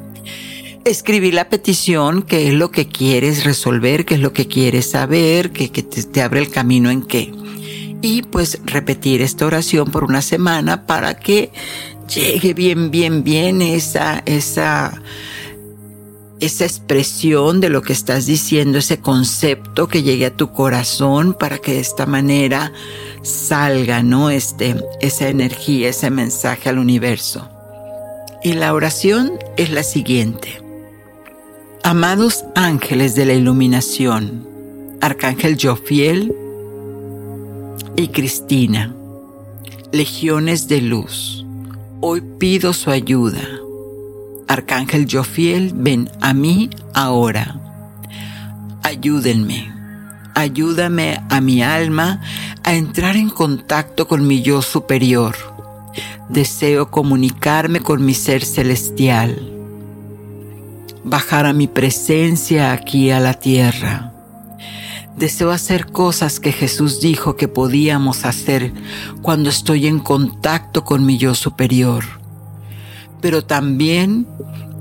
Escribir 0.85 1.35
la 1.35 1.49
petición, 1.49 2.23
qué 2.23 2.49
es 2.49 2.55
lo 2.55 2.71
que 2.71 2.87
quieres 2.87 3.45
resolver, 3.45 4.05
qué 4.05 4.15
es 4.15 4.21
lo 4.21 4.33
que 4.33 4.47
quieres 4.47 4.91
saber, 4.91 5.51
que, 5.51 5.69
te, 5.69 5.83
te 5.83 6.23
abre 6.23 6.41
el 6.41 6.51
camino 6.51 6.91
en 6.91 7.03
qué. 7.03 7.33
Y 8.03 8.23
pues 8.23 8.61
repetir 8.65 9.21
esta 9.21 9.47
oración 9.47 9.91
por 9.91 10.05
una 10.05 10.23
semana 10.23 10.87
para 10.87 11.19
que 11.19 11.51
llegue 12.13 12.55
bien, 12.55 12.91
bien, 12.91 13.25
bien 13.25 13.63
esa, 13.63 14.23
esa, 14.27 15.03
esa 16.41 16.65
expresión 16.65 17.61
de 17.61 17.69
lo 17.69 17.83
que 17.83 17.93
estás 17.93 18.27
diciendo, 18.27 18.79
ese 18.79 18.99
concepto 18.99 19.89
que 19.89 20.03
llegue 20.03 20.27
a 20.27 20.37
tu 20.37 20.53
corazón 20.53 21.35
para 21.35 21.59
que 21.59 21.75
de 21.75 21.81
esta 21.81 22.07
manera 22.07 22.73
salga, 23.23 24.03
¿no? 24.03 24.31
Este, 24.31 24.77
esa 25.01 25.29
energía, 25.29 25.89
ese 25.89 26.11
mensaje 26.11 26.69
al 26.69 26.79
universo. 26.79 27.49
Y 28.43 28.53
la 28.53 28.75
oración 28.75 29.33
es 29.57 29.71
la 29.71 29.83
siguiente. 29.83 30.61
Amados 31.83 32.45
ángeles 32.55 33.15
de 33.15 33.27
la 33.27 33.35
iluminación, 33.35 34.47
Arcángel 35.01 35.57
Jofiel 35.61 36.35
y 37.97 38.09
Cristina, 38.09 38.95
legiones 39.93 40.69
de 40.69 40.81
luz, 40.81 41.46
hoy 42.01 42.21
pido 42.39 42.73
su 42.73 42.91
ayuda 42.91 43.41
Arcángel 44.49 45.07
Jofiel, 45.11 45.73
ven 45.75 46.09
a 46.21 46.33
mí 46.33 46.71
ahora. 46.95 47.61
Ayúdenme, 48.83 49.73
ayúdame 50.35 51.21
a 51.29 51.41
mi 51.41 51.63
alma 51.63 52.23
a 52.63 52.75
entrar 52.75 53.17
en 53.17 53.29
contacto 53.29 54.07
con 54.07 54.27
mi 54.27 54.43
yo 54.43 54.63
superior. 54.63 55.35
Deseo 56.29 56.91
comunicarme 56.91 57.81
con 57.81 58.05
mi 58.05 58.15
ser 58.15 58.45
celestial, 58.45 59.53
bajar 61.05 61.47
a 61.47 61.53
mi 61.53 61.67
presencia 61.67 62.73
aquí 62.73 63.11
a 63.11 63.21
la 63.21 63.35
tierra. 63.35 64.13
Deseo 65.17 65.51
hacer 65.51 65.87
cosas 65.87 66.41
que 66.41 66.53
Jesús 66.53 67.01
dijo 67.01 67.37
que 67.37 67.49
podíamos 67.49 68.25
hacer 68.25 68.73
cuando 69.23 69.49
estoy 69.49 69.87
en 69.87 69.99
contacto 69.99 70.85
con 70.85 71.07
mi 71.07 71.19
yo 71.19 71.35
superior 71.35 72.05
pero 73.21 73.45
también 73.45 74.27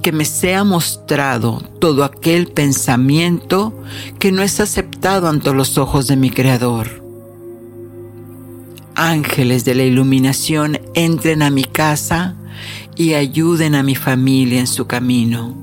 que 0.01 0.11
me 0.11 0.25
sea 0.25 0.63
mostrado 0.63 1.63
todo 1.79 2.03
aquel 2.03 2.47
pensamiento 2.47 3.73
que 4.19 4.31
no 4.31 4.43
es 4.43 4.59
aceptado 4.59 5.27
ante 5.27 5.51
los 5.53 5.77
ojos 5.77 6.07
de 6.07 6.15
mi 6.15 6.29
Creador. 6.29 7.03
Ángeles 8.93 9.65
de 9.65 9.75
la 9.75 9.83
iluminación 9.83 10.79
entren 10.93 11.41
a 11.41 11.49
mi 11.49 11.63
casa 11.63 12.35
y 12.95 13.15
ayuden 13.15 13.73
a 13.73 13.83
mi 13.83 13.95
familia 13.95 14.59
en 14.59 14.67
su 14.67 14.85
camino. 14.85 15.55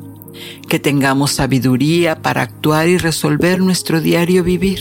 Que 0.73 0.79
tengamos 0.79 1.33
sabiduría 1.33 2.23
para 2.23 2.41
actuar 2.41 2.89
y 2.89 2.97
resolver 2.97 3.61
nuestro 3.61 4.01
diario 4.01 4.43
vivir. 4.43 4.81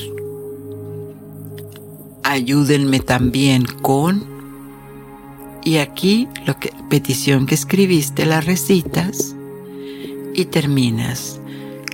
Ayúdenme 2.24 3.01
también 3.01 3.65
con 3.65 4.24
y 5.65 5.79
aquí 5.79 6.29
que 6.62 6.74
petición 6.89 7.45
que 7.45 7.55
escribiste 7.55 8.25
la 8.25 8.39
recitas 8.39 9.36
y 10.33 10.45
terminas. 10.45 11.41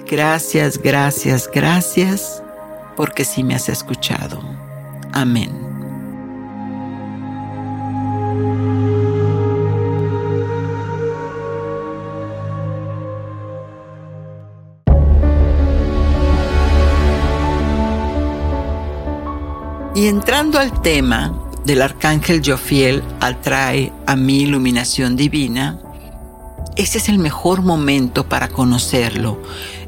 Gracias, 0.07 0.77
gracias, 0.77 1.49
gracias, 1.51 2.43
porque 2.95 3.25
sí 3.25 3.43
me 3.43 3.55
has 3.55 3.67
escuchado. 3.67 4.39
Amén. 5.11 5.66
Entrando 20.27 20.59
al 20.59 20.81
tema, 20.81 21.33
del 21.63 21.81
arcángel 21.81 22.41
Jofiel 22.45 23.01
atrae 23.21 23.93
a 24.05 24.17
mi 24.17 24.41
iluminación 24.41 25.15
divina, 25.15 25.79
ese 26.75 26.97
es 26.97 27.07
el 27.07 27.17
mejor 27.17 27.61
momento 27.61 28.27
para 28.27 28.49
conocerlo. 28.49 29.41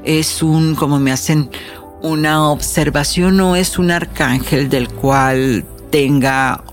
Es 0.05 0.41
un, 0.41 0.75
como 0.75 0.97
me 0.97 1.11
hacen 1.11 1.49
una 2.01 2.49
observación, 2.51 3.35
no 3.35 3.57
es 3.57 3.77
un 3.77 3.91
arcángel 3.91 4.69
del 4.69 4.87
cual 4.87 5.65
tenga 5.91 6.63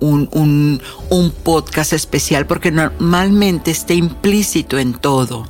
un, 0.00 0.28
un, 0.32 0.82
un 1.08 1.30
podcast 1.30 1.92
especial, 1.92 2.48
porque 2.48 2.72
normalmente 2.72 3.70
está 3.70 3.94
implícito 3.94 4.80
en 4.80 4.94
todo. 4.94 5.46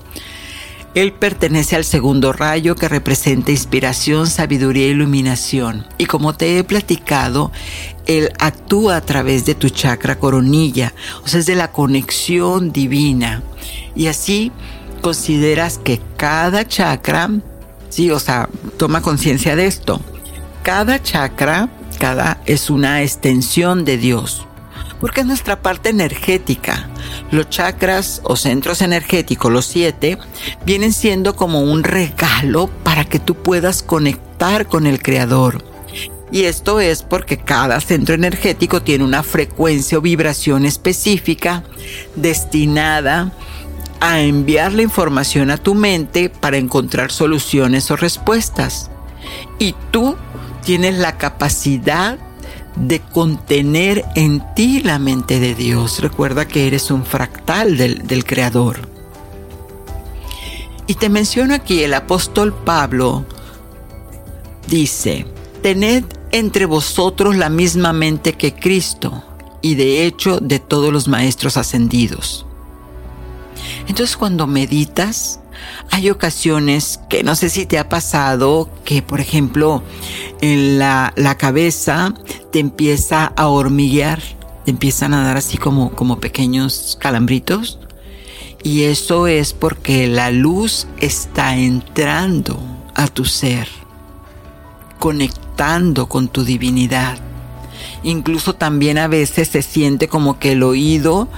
Él 0.95 1.13
pertenece 1.13 1.75
al 1.75 1.85
segundo 1.85 2.33
rayo 2.35 2.77
que 2.77 2.89
representa 2.89 3.51
inspiración, 3.51 4.27
sabiduría 4.27 4.87
e 4.87 4.91
iluminación. 4.91 5.87
Y 5.97 6.05
como 6.05 6.35
te 6.35 6.59
he 6.59 6.65
platicado, 6.65 7.51
Él 8.07 8.31
actúa 8.39 8.97
a 8.97 9.01
través 9.01 9.47
de 9.47 9.55
tu 9.55 9.71
chakra 9.71 10.19
coronilla, 10.19 10.93
o 11.25 11.29
sea, 11.29 11.41
es 11.41 11.47
de 11.47 11.55
la 11.55 11.73
conexión 11.73 12.73
divina. 12.73 13.43
Y 13.95 14.09
así 14.09 14.53
consideras 15.01 15.79
que 15.79 15.99
cada 16.19 16.69
chakra, 16.69 17.31
sí, 17.89 18.11
o 18.11 18.19
sea, 18.19 18.51
toma 18.77 19.01
conciencia 19.01 19.57
de 19.57 19.67
esto. 19.67 20.01
Cada 20.63 21.03
chakra, 21.03 21.71
cada 21.99 22.43
es 22.45 22.69
una 22.69 23.03
extensión 23.03 23.87
de 23.87 23.97
Dios 23.97 24.47
porque 25.03 25.23
es 25.23 25.27
nuestra 25.27 25.61
parte 25.61 25.89
energética. 25.89 26.89
Los 27.33 27.51
chakras 27.51 28.21
o 28.23 28.37
centros 28.37 28.83
energéticos, 28.83 29.51
los 29.51 29.67
siete, 29.67 30.17
vienen 30.65 30.93
siendo 30.93 31.35
como 31.35 31.61
un 31.61 31.83
regalo 31.83 32.71
para 32.85 33.05
que 33.05 33.19
tú 33.19 33.35
puedas 33.35 33.83
conectar 33.83 34.69
con 34.69 34.87
el 34.87 35.03
Creador. 35.03 35.65
Y 36.31 36.45
esto 36.45 36.79
es 36.79 37.03
porque 37.03 37.37
cada 37.37 37.81
centro 37.81 38.15
energético 38.15 38.81
tiene 38.81 39.03
una 39.03 39.25
frecuencia 39.25 39.99
o 39.99 40.01
vibración 40.01 40.65
específica 40.65 41.65
destinada 42.15 43.33
a 43.99 44.21
enviar 44.21 44.73
la 44.73 44.83
información 44.83 45.51
a 45.51 45.57
tu 45.57 45.75
mente 45.75 46.31
para 46.31 46.59
encontrar 46.59 47.11
soluciones 47.11 47.91
o 47.91 47.97
respuestas. 47.97 48.89
Y 49.59 49.75
tú 49.91 50.15
tienes 50.65 50.95
la 50.95 51.19
capacidad 51.19 52.21
de 52.77 53.01
contener 53.01 54.05
en 54.15 54.43
ti 54.55 54.81
la 54.81 54.99
mente 54.99 55.41
de 55.41 55.55
Dios. 55.55 56.01
Recuerda 56.01 56.49
que 56.49 56.67
eres 56.67 56.91
un 56.91 57.05
fractal 57.05 57.77
del, 57.77 58.25
Creador. 58.25 58.89
Y 60.87 60.95
te 60.95 61.09
menciono 61.09 61.55
aquí 61.55 61.83
el 61.83 61.95
apóstol 61.95 62.53
Pablo 62.53 63.25
dice, 64.67 65.27
tened 65.63 66.05
entre 66.33 66.67
vosotros 66.67 67.37
la 67.37 67.49
misma 67.49 67.93
mente 67.93 68.33
que 68.33 68.55
Cristo 68.55 69.23
y 69.61 69.75
de 69.75 70.07
hecho 70.07 70.39
de 70.41 70.59
todos 70.59 70.93
los 70.93 71.09
maestros 71.09 71.57
ascendidos. 71.57 72.47
Entonces 73.87 74.17
cuando 74.17 74.47
meditas, 74.47 75.41
hay 75.91 76.11
ocasiones 76.11 77.01
que 77.09 77.23
no 77.23 77.35
sé 77.35 77.51
si 77.51 77.67
te 77.67 77.79
ha 77.79 77.89
pasado 77.89 78.69
que, 78.85 79.03
por 79.03 79.21
ejemplo, 79.21 79.83
en 80.41 80.79
la, 80.79 81.13
la 81.17 81.37
cabeza 81.37 82.15
te 82.51 82.59
empieza 82.59 83.33
a 83.37 83.49
hormiguear, 83.49 84.23
te 84.65 84.71
empiezan 84.71 85.15
a 85.15 85.25
dar 85.25 85.37
así 85.37 85.59
como, 85.59 85.93
como 85.93 86.21
pequeños 86.21 86.97
calambritos. 87.01 87.79
Y 88.63 88.83
eso 88.85 89.27
es 89.27 89.53
porque 89.53 90.07
la 90.07 90.31
luz 90.31 90.87
está 90.99 91.57
entrando 91.57 92.61
a 92.95 93.09
tu 93.09 93.25
ser, 93.25 93.69
conectando 94.99 96.09
con 96.09 96.29
tu 96.29 96.45
divinidad. 96.45 97.19
Incluso 98.05 98.55
también 98.55 98.99
a 98.99 99.09
veces 99.09 99.49
se 99.49 99.63
siente 99.63 100.09
como 100.09 100.39
que 100.39 100.53
el 100.53 100.63
oído 100.63 101.29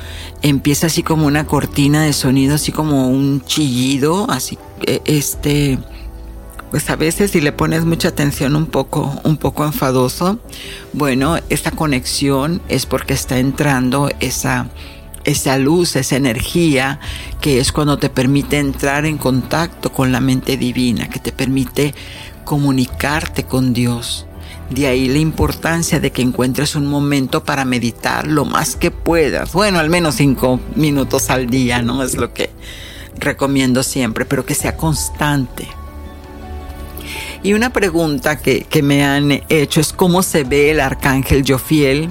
empieza 0.43 0.87
así 0.87 1.03
como 1.03 1.27
una 1.27 1.47
cortina 1.47 2.05
de 2.05 2.13
sonido, 2.13 2.55
así 2.55 2.73
como 2.73 3.09
un 3.09 3.45
chillido, 3.45 4.31
así 4.31 4.59
este, 5.05 5.79
pues 6.71 6.89
a 6.91 6.97
veces 6.97 7.31
si 7.31 7.41
le 7.41 7.53
pones 7.53 7.85
mucha 7.85 8.09
atención 8.09 8.57
un 8.57 8.67
poco, 8.67 9.21
un 9.25 9.37
poco 9.37 9.65
enfadoso, 9.65 10.39
bueno, 10.93 11.39
esta 11.49 11.71
conexión 11.71 12.63
es 12.69 12.87
porque 12.87 13.15
está 13.15 13.39
entrando 13.39 14.11
esa, 14.21 14.69
esa 15.25 15.59
luz, 15.59 15.97
esa 15.97 16.17
energía, 16.17 16.99
que 17.41 17.61
es 17.61 17.73
cuando 17.73 17.99
te 17.99 18.11
permite 18.11 18.59
entrar 18.59 19.07
en 19.07 19.19
contacto 19.19 19.93
con 19.93 20.13
la 20.13 20.21
mente 20.21 20.57
divina, 20.57 21.09
que 21.09 21.21
te 21.21 21.33
permite 21.33 21.95
comunicarte 22.45 23.45
con 23.45 23.73
Dios. 23.73 24.27
De 24.75 24.89
ahí 24.89 25.07
la 25.07 25.19
importancia 25.19 26.01
de 26.01 26.11
que 26.11 26.21
encuentres 26.21 26.75
un 26.75 26.87
momento 26.87 27.45
para 27.45 27.65
meditar 27.65 28.27
lo 28.27 28.45
más 28.45 28.75
que 28.75 28.91
puedas. 28.91 29.53
Bueno, 29.53 29.79
al 29.79 29.89
menos 29.89 30.17
cinco 30.17 30.59
minutos 30.75 31.31
al 31.31 31.47
día, 31.47 31.81
¿no? 31.81 32.03
Es 32.03 32.17
lo 32.17 32.35
que 32.35 32.51
recomiendo 33.17 33.85
siempre, 33.85 34.25
pero 34.25 34.45
que 34.45 34.55
sea 34.55 34.77
constante. 34.77 35.69
Y 37.45 37.53
una 37.53 37.73
pregunta 37.73 38.39
que, 38.39 38.67
me 38.83 39.05
han 39.05 39.43
hecho 39.49 39.81
es 39.81 39.93
cómo 39.93 40.23
se 40.23 40.43
ve 40.43 40.73
el 40.73 40.81
arcángel 40.81 41.45
Jofiel. 41.47 42.11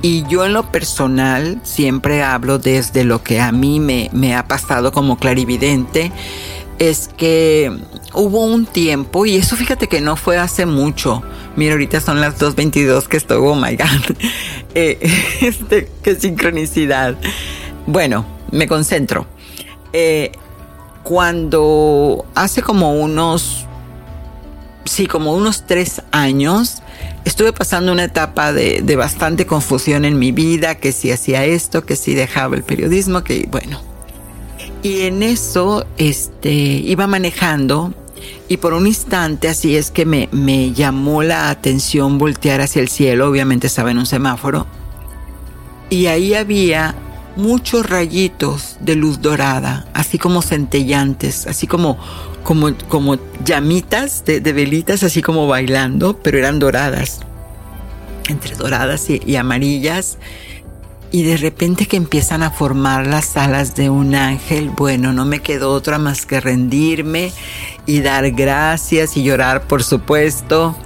Y 0.00 0.24
yo 0.28 0.44
en 0.44 0.52
lo 0.52 0.70
personal 0.70 1.60
siempre 1.64 2.22
hablo 2.22 2.60
desde 2.60 3.02
lo 3.02 3.24
que 3.24 3.40
a 3.40 3.50
mí 3.50 3.80
me, 3.80 4.08
me 4.12 4.36
ha 4.36 4.46
pasado 4.46 4.92
como 4.92 5.16
clarividente. 5.16 6.12
Es 6.78 7.08
que 7.16 7.76
hubo 8.14 8.44
un 8.44 8.66
tiempo, 8.66 9.26
y 9.26 9.36
eso 9.36 9.56
fíjate 9.56 9.88
que 9.88 10.00
no 10.00 10.16
fue 10.16 10.38
hace 10.38 10.64
mucho. 10.64 11.22
Mira, 11.56 11.72
ahorita 11.72 12.00
son 12.00 12.20
las 12.20 12.38
2.22 12.38 13.06
que 13.06 13.16
estoy, 13.16 13.38
oh 13.40 13.54
my 13.54 13.76
God. 13.76 14.16
Eh, 14.74 14.98
este, 15.40 15.90
qué 16.02 16.14
sincronicidad. 16.14 17.16
Bueno, 17.86 18.26
me 18.52 18.68
concentro. 18.68 19.26
Eh, 19.92 20.30
cuando 21.02 22.26
hace 22.34 22.62
como 22.62 22.92
unos, 22.92 23.66
sí, 24.84 25.06
como 25.06 25.34
unos 25.34 25.66
tres 25.66 26.02
años, 26.12 26.82
estuve 27.24 27.52
pasando 27.52 27.90
una 27.90 28.04
etapa 28.04 28.52
de, 28.52 28.82
de 28.82 28.94
bastante 28.94 29.46
confusión 29.46 30.04
en 30.04 30.18
mi 30.18 30.32
vida, 30.32 30.76
que 30.76 30.92
si 30.92 31.10
hacía 31.10 31.44
esto, 31.46 31.84
que 31.86 31.96
si 31.96 32.14
dejaba 32.14 32.56
el 32.56 32.62
periodismo, 32.62 33.24
que 33.24 33.48
bueno. 33.50 33.80
Y 34.82 35.02
en 35.02 35.22
eso, 35.22 35.86
este, 35.96 36.52
iba 36.52 37.06
manejando 37.06 37.92
y 38.48 38.56
por 38.56 38.72
un 38.72 38.86
instante 38.86 39.48
así 39.48 39.76
es 39.76 39.90
que 39.90 40.06
me, 40.06 40.28
me 40.32 40.72
llamó 40.72 41.22
la 41.22 41.50
atención 41.50 42.18
voltear 42.18 42.60
hacia 42.60 42.80
el 42.80 42.88
cielo, 42.88 43.28
obviamente 43.28 43.66
estaba 43.66 43.90
en 43.90 43.98
un 43.98 44.06
semáforo, 44.06 44.66
y 45.90 46.06
ahí 46.06 46.34
había 46.34 46.94
muchos 47.36 47.88
rayitos 47.88 48.76
de 48.80 48.96
luz 48.96 49.20
dorada, 49.20 49.86
así 49.94 50.18
como 50.18 50.42
centellantes, 50.42 51.46
así 51.46 51.66
como, 51.66 51.98
como, 52.42 52.74
como 52.88 53.18
llamitas 53.44 54.24
de, 54.24 54.40
velitas, 54.40 55.02
así 55.02 55.22
como 55.22 55.46
bailando, 55.46 56.18
pero 56.18 56.38
eran 56.38 56.58
doradas, 56.58 57.20
entre 58.28 58.56
doradas 58.56 59.08
y, 59.10 59.20
y 59.24 59.36
amarillas. 59.36 60.18
Y 61.10 61.22
de 61.22 61.38
repente 61.38 61.86
que 61.86 61.96
empiezan 61.96 62.42
a 62.42 62.50
formar 62.50 63.06
las 63.06 63.36
alas 63.36 63.74
de 63.74 63.88
un 63.88 64.14
ángel, 64.14 64.70
bueno, 64.70 65.12
no 65.12 65.24
me 65.24 65.40
quedó 65.40 65.72
otra 65.72 65.98
más 65.98 66.26
que 66.26 66.40
rendirme 66.40 67.32
y 67.86 68.00
dar 68.00 68.30
gracias 68.32 69.16
y 69.16 69.22
llorar, 69.22 69.66
por 69.66 69.82
supuesto. 69.82 70.76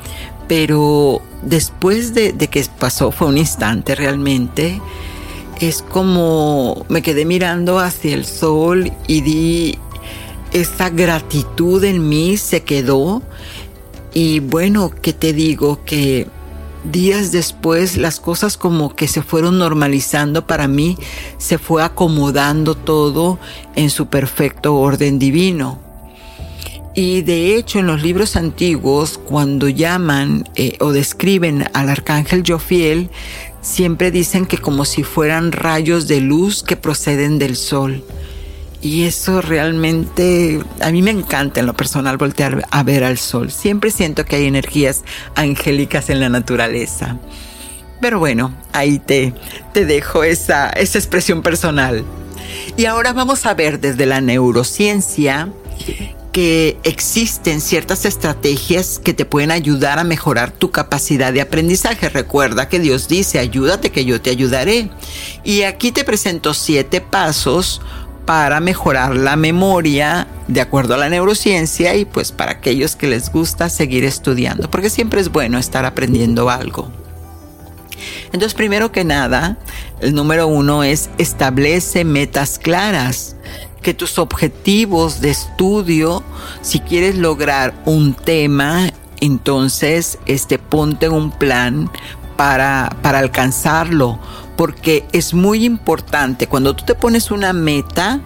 Pero 0.46 1.22
después 1.42 2.14
de, 2.14 2.32
que 2.34 2.64
pasó, 2.78 3.10
fue 3.10 3.28
un 3.28 3.38
instante 3.38 3.96
realmente, 3.96 4.80
es 5.60 5.82
como 5.82 6.86
me 6.88 7.02
quedé 7.02 7.24
mirando 7.24 7.78
hacia 7.78 8.14
el 8.14 8.24
sol 8.24 8.92
y 9.06 9.20
di 9.22 9.78
esa 10.52 10.90
gratitud 10.90 11.82
en 11.84 12.08
mí 12.08 12.36
se 12.36 12.62
quedó 12.62 13.22
y 14.14 14.40
bueno, 14.40 14.92
¿qué 15.00 15.12
te 15.12 15.32
digo? 15.32 15.84
Que 15.84 16.26
días 16.84 17.32
después 17.32 17.96
las 17.96 18.20
cosas 18.20 18.56
como 18.56 18.94
que 18.94 19.08
se 19.08 19.22
fueron 19.22 19.58
normalizando 19.58 20.46
para 20.46 20.68
mí, 20.68 20.96
se 21.38 21.58
fue 21.58 21.82
acomodando 21.82 22.74
todo 22.74 23.38
en 23.76 23.90
su 23.90 24.06
perfecto 24.06 24.74
orden 24.76 25.18
divino. 25.18 25.80
Y 26.94 27.22
de 27.22 27.56
hecho 27.56 27.78
en 27.78 27.86
los 27.86 28.02
libros 28.02 28.36
antiguos, 28.36 29.18
cuando 29.18 29.68
llaman 29.68 30.48
eh, 30.56 30.76
o 30.80 30.92
describen 30.92 31.64
al 31.72 31.88
arcángel 31.88 32.44
Jofiel, 32.46 33.08
siempre 33.62 34.10
dicen 34.10 34.44
que 34.44 34.58
como 34.58 34.84
si 34.84 35.02
fueran 35.02 35.52
rayos 35.52 36.06
de 36.06 36.20
luz 36.20 36.62
que 36.62 36.76
proceden 36.76 37.38
del 37.38 37.56
sol. 37.56 38.04
Y 38.82 39.04
eso 39.04 39.40
realmente 39.40 40.60
a 40.80 40.90
mí 40.90 41.02
me 41.02 41.12
encanta 41.12 41.60
en 41.60 41.66
lo 41.66 41.74
personal 41.74 42.16
voltear 42.16 42.66
a 42.68 42.82
ver 42.82 43.04
al 43.04 43.16
sol. 43.16 43.52
Siempre 43.52 43.92
siento 43.92 44.24
que 44.24 44.36
hay 44.36 44.46
energías 44.46 45.04
angélicas 45.36 46.10
en 46.10 46.18
la 46.18 46.28
naturaleza. 46.28 47.16
Pero 48.00 48.18
bueno, 48.18 48.52
ahí 48.72 48.98
te, 48.98 49.32
te 49.72 49.86
dejo 49.86 50.24
esa, 50.24 50.68
esa 50.70 50.98
expresión 50.98 51.42
personal. 51.42 52.04
Y 52.76 52.86
ahora 52.86 53.12
vamos 53.12 53.46
a 53.46 53.54
ver 53.54 53.78
desde 53.78 54.04
la 54.04 54.20
neurociencia 54.20 55.48
que 56.32 56.78
existen 56.82 57.60
ciertas 57.60 58.06
estrategias 58.06 58.98
que 58.98 59.12
te 59.12 59.26
pueden 59.26 59.50
ayudar 59.50 59.98
a 59.98 60.04
mejorar 60.04 60.50
tu 60.50 60.70
capacidad 60.70 61.32
de 61.32 61.42
aprendizaje. 61.42 62.08
Recuerda 62.08 62.68
que 62.68 62.80
Dios 62.80 63.06
dice, 63.06 63.38
ayúdate 63.38 63.92
que 63.92 64.06
yo 64.06 64.20
te 64.20 64.30
ayudaré. 64.30 64.90
Y 65.44 65.62
aquí 65.62 65.92
te 65.92 66.04
presento 66.04 66.54
siete 66.54 67.02
pasos 67.02 67.82
para 68.24 68.60
mejorar 68.60 69.16
la 69.16 69.36
memoria 69.36 70.26
de 70.48 70.60
acuerdo 70.60 70.94
a 70.94 70.98
la 70.98 71.08
neurociencia 71.08 71.94
y 71.96 72.04
pues 72.04 72.32
para 72.32 72.52
aquellos 72.52 72.96
que 72.96 73.06
les 73.06 73.30
gusta 73.32 73.68
seguir 73.68 74.04
estudiando, 74.04 74.70
porque 74.70 74.90
siempre 74.90 75.20
es 75.20 75.30
bueno 75.30 75.58
estar 75.58 75.84
aprendiendo 75.84 76.50
algo. 76.50 76.90
Entonces, 78.26 78.54
primero 78.54 78.92
que 78.92 79.04
nada, 79.04 79.58
el 80.00 80.14
número 80.14 80.46
uno 80.46 80.84
es 80.84 81.10
establece 81.18 82.04
metas 82.04 82.58
claras 82.58 83.36
que 83.82 83.94
tus 83.94 84.18
objetivos 84.18 85.20
de 85.20 85.30
estudio, 85.30 86.22
si 86.62 86.80
quieres 86.80 87.16
lograr 87.16 87.74
un 87.84 88.14
tema, 88.14 88.90
entonces 89.20 90.18
este, 90.26 90.58
ponte 90.58 91.08
un 91.08 91.30
plan 91.30 91.90
para, 92.36 92.96
para 93.02 93.18
alcanzarlo, 93.18 94.18
porque 94.56 95.04
es 95.12 95.34
muy 95.34 95.64
importante. 95.64 96.46
Cuando 96.46 96.74
tú 96.74 96.84
te 96.84 96.94
pones 96.94 97.30
una 97.30 97.52
meta, 97.52 98.20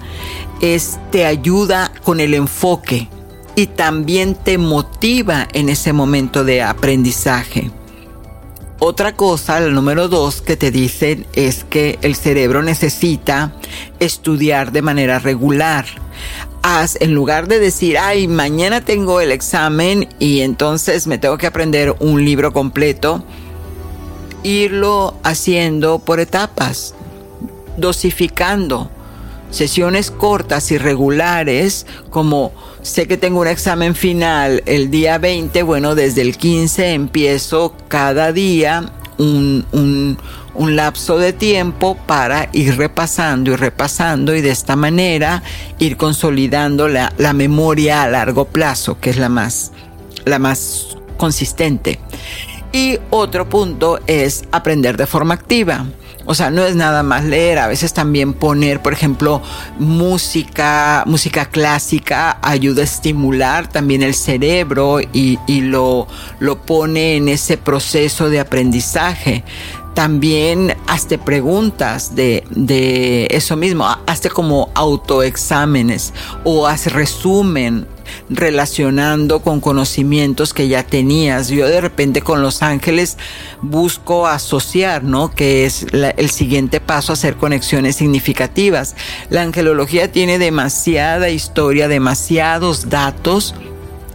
te 1.11 1.27
ayuda 1.27 1.93
con 2.03 2.21
el 2.21 2.35
enfoque 2.35 3.09
y 3.55 3.67
también 3.67 4.35
te 4.35 4.59
motiva 4.59 5.49
en 5.53 5.69
ese 5.69 5.93
momento 5.93 6.45
de 6.45 6.63
aprendizaje. 6.63 7.71
Otra 8.79 9.17
cosa, 9.17 9.59
el 9.59 9.73
número 9.73 10.09
dos 10.09 10.43
que 10.43 10.57
te 10.57 10.71
dicen 10.71 11.27
es 11.33 11.65
que 11.65 11.99
el 12.03 12.15
cerebro 12.15 12.63
necesita 12.63 13.55
estudiar 14.01 14.71
de 14.71 14.83
manera 14.83 15.19
regular. 15.19 15.87
Haz, 16.63 16.99
en 17.01 17.15
lugar 17.15 17.49
de 17.49 17.59
decir, 17.59 17.97
ay, 17.97 18.29
mañana 18.29 18.83
tengo 18.83 19.23
el 19.23 19.33
examen 19.33 20.09
y 20.19 20.41
entonces 20.41 21.07
me 21.07 21.17
tengo 21.17 21.39
que 21.39 21.47
aprender 21.47 21.97
un 22.01 22.23
libro 22.23 22.53
completo, 22.53 23.25
irlo 24.47 25.15
haciendo 25.25 25.99
por 25.99 26.21
etapas, 26.21 26.95
dosificando 27.77 28.91
sesiones 29.51 30.11
cortas 30.11 30.71
y 30.71 30.79
regulares, 30.79 31.87
como 32.11 32.53
sé 32.83 33.09
que 33.09 33.17
tengo 33.17 33.41
un 33.41 33.49
examen 33.49 33.95
final 33.95 34.63
el 34.67 34.91
día 34.91 35.19
20, 35.19 35.63
bueno, 35.63 35.95
desde 35.95 36.23
el 36.23 36.37
15 36.37 36.93
empiezo 36.93 37.75
cada 37.89 38.33
día 38.33 38.93
un, 39.19 39.67
un, 39.73 40.19
un, 40.55 40.77
lapso 40.77 41.19
de 41.19 41.33
tiempo 41.33 41.97
para 42.07 42.49
ir 42.53 42.77
repasando 42.77 43.53
y 43.53 43.57
repasando 43.57 44.35
y 44.35 44.43
de 44.43 44.51
esta 44.51 44.77
manera 44.77 45.43
ir 45.79 45.97
consolidando 45.97 46.87
la, 46.87 47.13
la 47.17 47.33
memoria 47.33 48.03
a 48.03 48.09
largo 48.09 48.45
plazo, 48.45 49.01
que 49.01 49.11
es 49.11 49.17
la 49.17 49.31
más, 49.31 49.73
la 50.25 50.39
más 50.39 50.97
consistente. 51.17 51.99
Y 52.77 52.99
otro 53.09 53.49
punto 53.49 54.01
es 54.07 54.45
aprender 54.53 54.99
de 54.99 55.07
forma 55.07 55.33
activa. 55.33 55.87
O 56.27 56.35
sea, 56.35 56.51
no 56.51 56.63
es 56.63 56.77
nada 56.77 57.03
más 57.03 57.25
leer, 57.25 57.59
a 57.59 57.69
veces 57.69 57.95
también 57.95 58.35
poner, 58.35 58.83
por 58.83 58.93
ejemplo, 58.93 59.41
música, 59.79 61.03
música 61.07 61.47
clásica 61.47 62.39
ayuda 62.43 62.83
a 62.83 62.85
estimular 62.85 63.67
también 63.67 64.03
el 64.03 64.15
cerebro 64.15 64.99
y, 65.01 65.39
lo, 65.63 66.07
lo 66.39 66.61
pone 66.61 67.17
en 67.17 67.31
ese 67.31 67.57
proceso 67.57 68.29
de 68.29 68.41
aprendizaje 68.41 69.43
también 69.95 70.77
hazte 70.87 71.17
preguntas 71.17 72.15
de, 72.15 72.45
de, 72.51 73.29
eso 73.31 73.57
mismo, 73.57 73.87
hazte 74.07 74.29
como 74.29 74.69
autoexámenes 74.75 76.13
o 76.45 76.67
haz 76.67 76.93
resumen 76.93 77.87
relacionando 78.29 79.41
con 79.41 79.61
conocimientos 79.61 80.53
que 80.53 80.69
ya 80.69 80.83
tenías. 80.83 81.49
Yo 81.49 81.67
de 81.67 81.81
repente 81.81 82.23
con 82.23 82.43
los 82.43 82.63
ángeles 82.63 83.19
busco 83.63 84.27
asociar, 84.27 85.05
¿no? 85.05 85.31
Que 85.31 85.65
es 85.65 85.87
el 85.93 86.31
siguiente 86.31 86.81
paso, 86.81 87.13
hacer 87.13 87.37
conexiones 87.37 87.97
significativas. 87.97 88.97
La 89.31 89.43
angelología 89.43 90.11
tiene 90.11 90.39
demasiada 90.39 91.29
historia, 91.31 91.89
demasiados 91.89 92.89
datos 92.89 93.55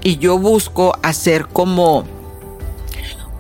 y 0.04 0.18
yo 0.18 0.38
busco 0.38 0.98
hacer 1.04 1.48
como 1.48 2.21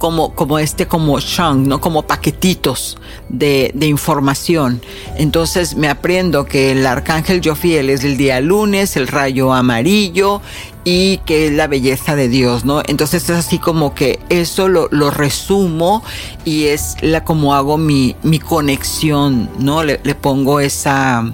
como, 0.01 0.33
como 0.33 0.57
este, 0.57 0.87
como 0.87 1.19
chunk, 1.19 1.67
¿no? 1.67 1.79
Como 1.79 2.01
paquetitos 2.01 2.97
de, 3.29 3.69
de, 3.75 3.85
información. 3.85 4.81
Entonces 5.15 5.75
me 5.75 5.89
aprendo 5.89 6.45
que 6.45 6.71
el 6.71 6.87
arcángel 6.87 7.39
Jofiel 7.45 7.91
es 7.91 8.03
el 8.03 8.17
día 8.17 8.41
lunes, 8.41 8.97
el 8.97 9.07
rayo 9.07 9.53
amarillo 9.53 10.41
y 10.85 11.17
que 11.19 11.45
es 11.45 11.53
la 11.53 11.67
belleza 11.67 12.15
de 12.15 12.29
Dios, 12.29 12.65
¿no? 12.65 12.81
Entonces 12.87 13.25
es 13.25 13.29
así 13.29 13.59
como 13.59 13.93
que 13.93 14.19
eso 14.29 14.69
lo, 14.69 14.87
lo 14.89 15.11
resumo 15.11 16.03
y 16.45 16.63
es 16.65 16.95
la 17.01 17.23
como 17.23 17.53
hago 17.53 17.77
mi, 17.77 18.15
mi 18.23 18.39
conexión, 18.39 19.51
¿no? 19.59 19.83
Le, 19.83 19.99
le 20.03 20.15
pongo 20.15 20.59
esa 20.59 21.31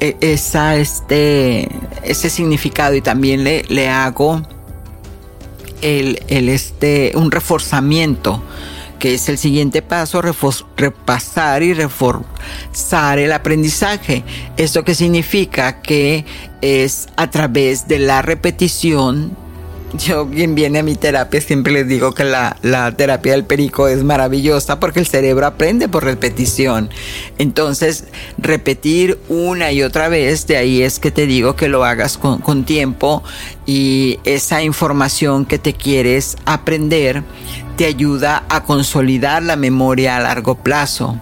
e, 0.00 0.16
esa 0.22 0.76
este 0.76 1.68
ese 2.02 2.30
significado 2.30 2.94
y 2.94 3.02
también 3.02 3.44
le, 3.44 3.64
le 3.68 3.90
hago 3.90 4.40
el, 5.82 6.18
este, 6.28 7.12
un 7.14 7.30
reforzamiento 7.30 8.42
que 8.98 9.14
es 9.14 9.28
el 9.28 9.38
siguiente 9.38 9.80
paso, 9.80 10.20
repasar 10.76 11.62
y 11.62 11.72
reforzar 11.72 13.18
el 13.18 13.32
aprendizaje. 13.32 14.24
¿Esto 14.56 14.82
qué 14.82 14.94
significa? 14.94 15.80
Que 15.82 16.24
es 16.62 17.08
a 17.16 17.30
través 17.30 17.86
de 17.86 18.00
la 18.00 18.22
repetición 18.22 19.36
yo 20.06 20.28
quien 20.28 20.54
viene 20.54 20.80
a 20.80 20.82
mi 20.82 20.94
terapia 20.94 21.40
siempre 21.40 21.72
les 21.72 21.88
digo 21.88 22.12
que 22.12 22.24
la, 22.24 22.56
la, 22.62 22.92
terapia 22.92 23.32
del 23.32 23.44
perico 23.44 23.88
es 23.88 24.04
maravillosa 24.04 24.80
porque 24.80 25.00
el 25.00 25.06
cerebro 25.06 25.46
aprende 25.46 25.88
por 25.88 26.04
repetición. 26.04 26.90
Entonces, 27.38 28.04
repetir 28.36 29.18
una 29.28 29.72
y 29.72 29.82
otra 29.82 30.08
vez, 30.08 30.46
de 30.46 30.56
ahí 30.56 30.82
es 30.82 30.98
que 30.98 31.10
te 31.10 31.26
digo 31.26 31.56
que 31.56 31.68
lo 31.68 31.84
hagas 31.84 32.18
con, 32.18 32.40
con 32.40 32.64
tiempo 32.64 33.22
y 33.66 34.18
esa 34.24 34.62
información 34.62 35.46
que 35.46 35.58
te 35.58 35.74
quieres 35.74 36.36
aprender 36.44 37.22
te 37.76 37.86
ayuda 37.86 38.44
a 38.48 38.64
consolidar 38.64 39.42
la 39.42 39.56
memoria 39.56 40.16
a 40.16 40.20
largo 40.20 40.56
plazo 40.56 41.18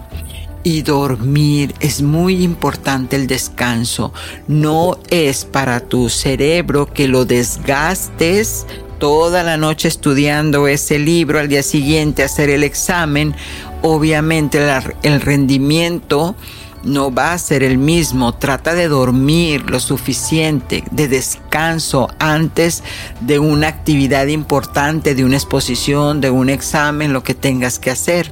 y 0.63 0.81
dormir. 0.81 1.73
Es 1.79 2.01
muy 2.01 2.43
importante 2.43 3.15
el 3.15 3.27
descanso. 3.27 4.13
No 4.47 4.99
es 5.09 5.45
para 5.45 5.79
tu 5.79 6.09
cerebro 6.09 6.85
que 6.85 7.07
lo 7.07 7.25
desgastes 7.25 8.65
toda 8.99 9.43
la 9.43 9.57
noche 9.57 9.87
estudiando 9.87 10.67
ese 10.67 10.99
libro, 10.99 11.39
al 11.39 11.47
día 11.47 11.63
siguiente 11.63 12.23
hacer 12.23 12.49
el 12.49 12.63
examen. 12.63 13.35
Obviamente 13.81 14.59
el 15.03 15.21
rendimiento 15.21 16.35
no 16.83 17.13
va 17.13 17.33
a 17.33 17.37
ser 17.37 17.63
el 17.63 17.77
mismo. 17.77 18.33
Trata 18.33 18.73
de 18.73 18.87
dormir 18.87 19.69
lo 19.69 19.79
suficiente, 19.79 20.83
de 20.91 21.07
descanso 21.07 22.09
antes 22.19 22.83
de 23.21 23.39
una 23.39 23.67
actividad 23.67 24.27
importante, 24.27 25.15
de 25.15 25.25
una 25.25 25.35
exposición, 25.35 26.21
de 26.21 26.29
un 26.29 26.49
examen, 26.49 27.13
lo 27.13 27.23
que 27.23 27.35
tengas 27.35 27.79
que 27.79 27.91
hacer. 27.91 28.31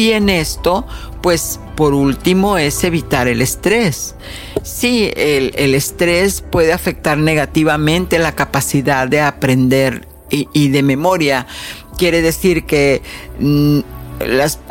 Y 0.00 0.12
en 0.12 0.30
esto, 0.30 0.86
pues 1.20 1.60
por 1.76 1.92
último 1.92 2.56
es 2.56 2.84
evitar 2.84 3.28
el 3.28 3.42
estrés. 3.42 4.14
Sí, 4.62 5.12
el, 5.14 5.74
estrés 5.74 6.40
puede 6.40 6.72
afectar 6.72 7.18
negativamente 7.18 8.18
la 8.18 8.34
capacidad 8.34 9.06
de 9.06 9.20
aprender 9.20 10.08
y, 10.30 10.68
de 10.68 10.82
memoria. 10.82 11.46
Quiere 11.98 12.22
decir 12.22 12.64
que 12.64 13.02
mm, 13.40 13.80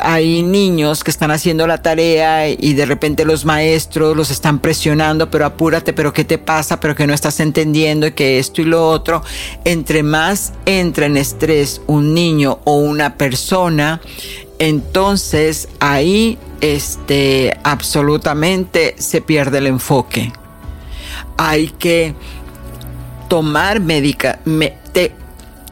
hay 0.00 0.42
niños 0.42 1.04
que 1.04 1.12
están 1.12 1.30
haciendo 1.30 1.64
la 1.68 1.80
tarea 1.80 2.48
y 2.48 2.72
de 2.72 2.86
repente 2.86 3.24
los 3.24 3.44
maestros 3.44 4.16
los 4.16 4.32
están 4.32 4.58
presionando, 4.58 5.30
pero 5.30 5.46
apúrate, 5.46 5.92
pero 5.92 6.12
qué 6.12 6.24
te 6.24 6.38
pasa, 6.38 6.80
pero 6.80 6.96
que 6.96 7.06
no 7.06 7.14
estás 7.14 7.38
entendiendo 7.38 8.08
y 8.08 8.12
que 8.12 8.40
esto 8.40 8.62
y 8.62 8.64
lo 8.64 8.88
otro. 8.88 9.22
Entre 9.64 10.02
más 10.02 10.54
entra 10.66 11.06
en 11.06 11.16
estrés 11.16 11.82
un 11.86 12.14
niño 12.14 12.58
o 12.64 12.78
una 12.78 13.14
persona, 13.14 14.00
entonces 14.60 15.68
ahí 15.80 16.38
este, 16.60 17.58
absolutamente 17.64 18.94
se 18.98 19.22
pierde 19.22 19.58
el 19.58 19.66
enfoque. 19.66 20.32
Hay 21.38 21.68
que 21.68 22.14
tomar 23.28 23.80
médica, 23.80 24.38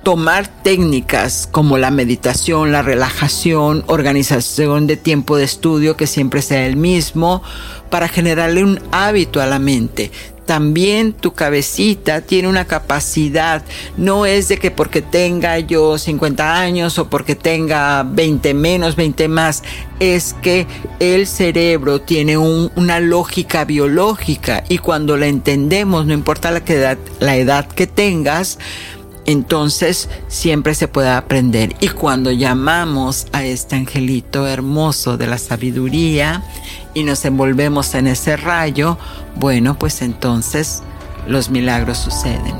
tomar 0.02 0.48
técnicas 0.62 1.46
como 1.52 1.76
la 1.76 1.90
meditación, 1.90 2.72
la 2.72 2.80
relajación, 2.80 3.84
organización 3.88 4.86
de 4.86 4.96
tiempo 4.96 5.36
de 5.36 5.44
estudio 5.44 5.98
que 5.98 6.06
siempre 6.06 6.40
sea 6.40 6.66
el 6.66 6.76
mismo 6.76 7.42
para 7.90 8.08
generarle 8.08 8.64
un 8.64 8.80
hábito 8.90 9.42
a 9.42 9.46
la 9.46 9.58
mente 9.58 10.10
también 10.48 11.12
tu 11.12 11.34
cabecita 11.34 12.22
tiene 12.22 12.48
una 12.48 12.64
capacidad, 12.64 13.62
no 13.98 14.24
es 14.24 14.48
de 14.48 14.56
que 14.56 14.70
porque 14.70 15.02
tenga 15.02 15.58
yo 15.58 15.98
50 15.98 16.58
años 16.58 16.98
o 16.98 17.10
porque 17.10 17.34
tenga 17.34 18.02
20 18.02 18.54
menos, 18.54 18.96
20 18.96 19.28
más, 19.28 19.62
es 20.00 20.34
que 20.40 20.66
el 21.00 21.26
cerebro 21.26 22.00
tiene 22.00 22.38
una 22.38 22.98
lógica 22.98 23.66
biológica 23.66 24.64
y 24.70 24.78
cuando 24.78 25.18
la 25.18 25.26
entendemos, 25.26 26.06
no 26.06 26.14
importa 26.14 26.50
la, 26.50 26.62
edad, 26.64 26.96
la 27.20 27.36
edad 27.36 27.68
que 27.68 27.86
tengas, 27.86 28.58
entonces 29.26 30.08
siempre 30.28 30.74
se 30.74 30.88
puede 30.88 31.10
aprender. 31.10 31.76
Y 31.80 31.88
cuando 31.88 32.30
llamamos 32.30 33.26
a 33.32 33.44
este 33.44 33.76
angelito 33.76 34.46
hermoso 34.46 35.18
de 35.18 35.26
la 35.26 35.36
sabiduría 35.36 36.42
y 36.94 37.04
nos 37.04 37.26
envolvemos 37.26 37.94
en 37.94 38.06
ese 38.06 38.38
rayo, 38.38 38.96
bueno, 39.38 39.78
pues 39.78 40.02
entonces 40.02 40.82
los 41.26 41.48
milagros 41.50 41.98
suceden. 41.98 42.56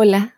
Hola, 0.00 0.37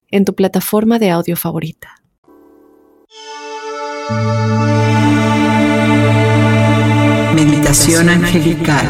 en 0.11 0.25
tu 0.25 0.35
plataforma 0.35 0.99
de 0.99 1.09
audio 1.09 1.35
favorita. 1.35 1.95
Meditación 7.33 8.09
angelical. 8.09 8.87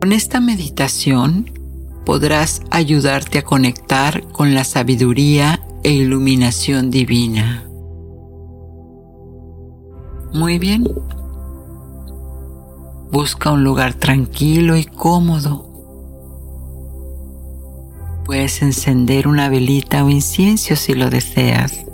Con 0.00 0.12
esta 0.12 0.40
meditación 0.40 1.50
podrás 2.04 2.62
ayudarte 2.70 3.38
a 3.38 3.42
conectar 3.42 4.22
con 4.28 4.54
la 4.54 4.64
sabiduría 4.64 5.60
e 5.82 5.92
iluminación 5.92 6.90
divina. 6.90 7.64
Muy 10.32 10.58
bien, 10.58 10.84
Busca 13.14 13.52
un 13.52 13.62
lugar 13.62 13.94
tranquilo 13.94 14.76
y 14.76 14.84
cómodo. 14.84 15.70
Puedes 18.24 18.60
encender 18.60 19.28
una 19.28 19.48
velita 19.48 20.04
o 20.04 20.08
incienso 20.10 20.74
si 20.74 20.94
lo 20.94 21.10
deseas 21.10 21.84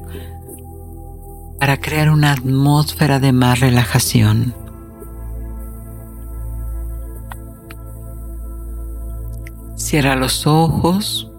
para 1.59 1.79
crear 1.79 2.09
una 2.09 2.33
atmósfera 2.33 3.21
de 3.21 3.33
más 3.33 3.61
relajación. 3.61 4.55
Cierra 9.77 10.17
los 10.17 10.47
ojos. 10.47 11.31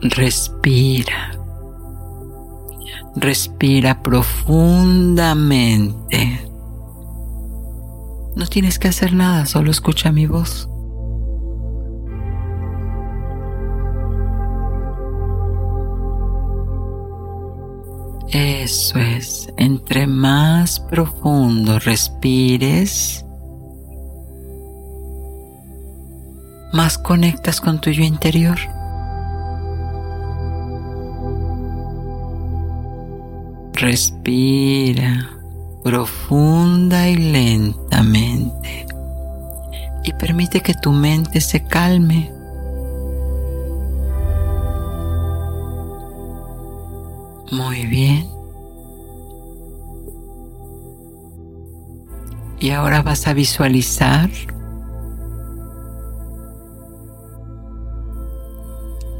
Respira. 0.00 1.39
Respira 3.16 4.02
profundamente. 4.02 6.46
No 8.36 8.46
tienes 8.46 8.78
que 8.78 8.88
hacer 8.88 9.12
nada, 9.12 9.46
solo 9.46 9.70
escucha 9.70 10.12
mi 10.12 10.26
voz. 10.26 10.68
Eso 18.32 19.00
es, 19.00 19.52
entre 19.56 20.06
más 20.06 20.78
profundo 20.78 21.80
respires, 21.80 23.24
más 26.72 26.96
conectas 26.96 27.60
con 27.60 27.80
tu 27.80 27.90
yo 27.90 28.04
interior. 28.04 28.56
Respira 33.80 35.30
profunda 35.82 37.08
y 37.08 37.16
lentamente 37.16 38.86
y 40.04 40.12
permite 40.12 40.60
que 40.60 40.74
tu 40.74 40.92
mente 40.92 41.40
se 41.40 41.64
calme. 41.64 42.30
Muy 47.50 47.86
bien. 47.86 48.28
Y 52.60 52.72
ahora 52.72 53.00
vas 53.00 53.26
a 53.26 53.32
visualizar 53.32 54.28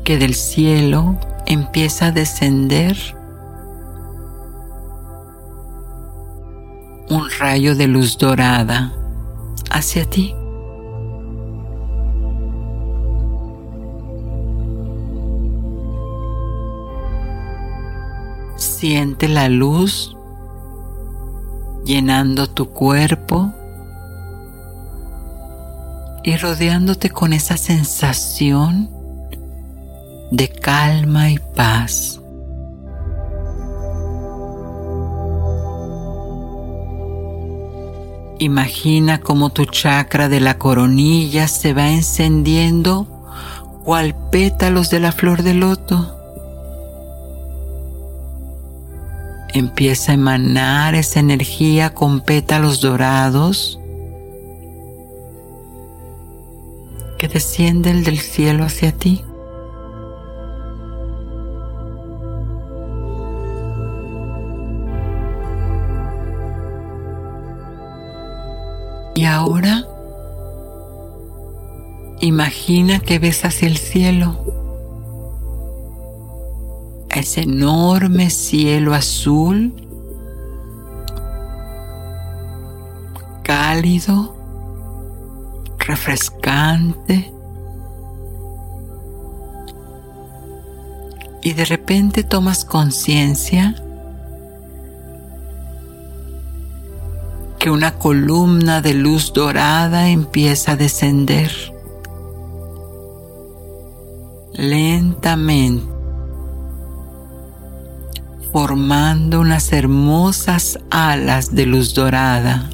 que 0.04 0.18
del 0.18 0.34
cielo 0.34 1.18
empieza 1.46 2.08
a 2.08 2.12
descender 2.12 3.18
rayo 7.50 7.74
de 7.74 7.88
luz 7.88 8.16
dorada 8.16 8.92
hacia 9.72 10.04
ti. 10.04 10.36
Siente 18.56 19.26
la 19.26 19.48
luz 19.48 20.16
llenando 21.84 22.48
tu 22.48 22.68
cuerpo 22.68 23.52
y 26.22 26.36
rodeándote 26.36 27.10
con 27.10 27.32
esa 27.32 27.56
sensación 27.56 28.88
de 30.30 30.48
calma 30.50 31.30
y 31.32 31.38
paz. 31.56 32.19
Imagina 38.42 39.20
cómo 39.20 39.50
tu 39.50 39.66
chakra 39.66 40.30
de 40.30 40.40
la 40.40 40.56
coronilla 40.56 41.46
se 41.46 41.74
va 41.74 41.90
encendiendo 41.90 43.06
cual 43.84 44.14
pétalos 44.30 44.88
de 44.88 44.98
la 44.98 45.12
flor 45.12 45.42
de 45.42 45.52
loto. 45.52 46.16
Empieza 49.52 50.12
a 50.12 50.14
emanar 50.14 50.94
esa 50.94 51.20
energía 51.20 51.92
con 51.92 52.22
pétalos 52.22 52.80
dorados 52.80 53.78
que 57.18 57.28
descienden 57.28 58.04
del 58.04 58.18
cielo 58.20 58.64
hacia 58.64 58.92
ti. 58.92 59.22
Ahora 69.30 69.86
imagina 72.20 73.00
que 73.00 73.18
ves 73.18 73.44
hacia 73.44 73.68
el 73.68 73.78
cielo, 73.78 74.36
ese 77.10 77.42
enorme 77.42 78.30
cielo 78.30 78.94
azul, 78.94 79.72
cálido, 83.42 84.36
refrescante. 85.78 87.32
Y 91.42 91.54
de 91.54 91.64
repente 91.64 92.22
tomas 92.22 92.66
conciencia 92.66 93.74
una 97.70 97.98
columna 97.98 98.80
de 98.80 98.94
luz 98.94 99.32
dorada 99.32 100.08
empieza 100.08 100.72
a 100.72 100.76
descender 100.76 101.50
lentamente, 104.52 105.86
formando 108.52 109.40
unas 109.40 109.72
hermosas 109.72 110.78
alas 110.90 111.54
de 111.54 111.66
luz 111.66 111.94
dorada. 111.94 112.68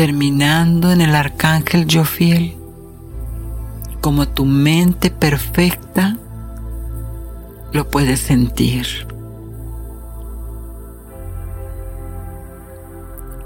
terminando 0.00 0.92
en 0.92 1.02
el 1.02 1.14
arcángel 1.14 1.86
Jofiel, 1.86 2.56
como 4.00 4.26
tu 4.26 4.46
mente 4.46 5.10
perfecta 5.10 6.16
lo 7.74 7.90
puede 7.90 8.16
sentir. 8.16 9.09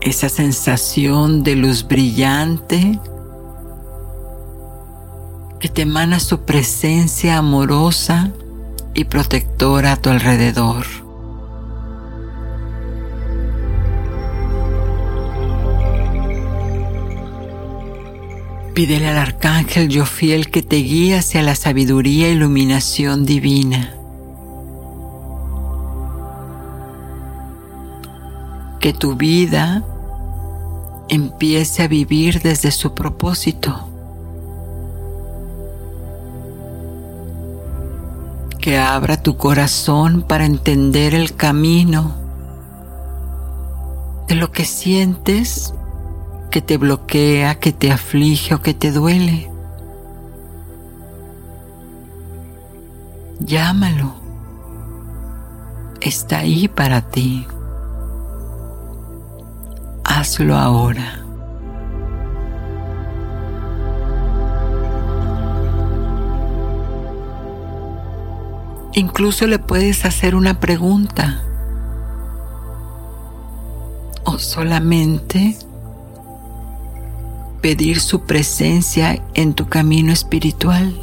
Esa 0.05 0.29
sensación 0.29 1.43
de 1.43 1.57
luz 1.57 1.89
brillante 1.89 3.01
que 5.59 5.69
te 5.71 5.83
emana 5.83 6.21
su 6.21 6.41
presencia 6.41 7.39
amorosa 7.39 8.31
y 8.93 9.05
protectora 9.05 9.93
a 9.93 9.97
tu 9.97 10.11
alrededor. 10.11 10.85
Pídele 18.75 19.09
al 19.09 19.17
arcángel 19.17 19.89
Jofiel 19.97 20.51
que 20.51 20.61
te 20.61 20.77
guíe 20.77 21.17
hacia 21.17 21.41
la 21.41 21.55
sabiduría 21.55 22.29
e 22.29 22.33
iluminación 22.33 23.25
divina. 23.25 23.95
Que 28.81 28.93
tu 28.93 29.15
vida 29.15 29.83
empiece 31.15 31.83
a 31.83 31.89
vivir 31.89 32.43
desde 32.43 32.71
su 32.71 32.95
propósito. 32.95 33.89
Que 38.61 38.79
abra 38.79 39.23
tu 39.23 39.37
corazón 39.37 40.23
para 40.23 40.47
entender 40.47 41.15
el 41.15 41.35
camino 41.35 42.15
de 44.27 44.35
lo 44.35 44.51
que 44.51 44.65
sientes 44.65 45.75
que 46.51 46.63
te 46.63 46.79
bloquea, 46.79 47.57
que 47.57 47.73
te 47.73 47.91
aflige 47.91 48.55
o 48.55 48.63
que 48.63 48.75
te 48.75 48.91
duele. 48.91 49.51
Llámalo. 53.41 54.15
Está 56.01 56.39
ahí 56.39 56.69
para 56.69 57.03
ti 57.03 57.47
hazlo 60.15 60.57
ahora. 60.57 61.21
Incluso 68.93 69.49
le 69.49 69.59
puedes 69.59 70.05
hacer 70.05 70.37
una 70.37 70.61
pregunta 70.61 71.43
o 74.25 74.39
solamente 74.39 75.57
pedir 77.61 77.99
su 77.99 78.21
presencia 78.21 79.21
en 79.35 79.55
tu 79.55 79.67
camino 79.69 80.13
espiritual. 80.13 80.95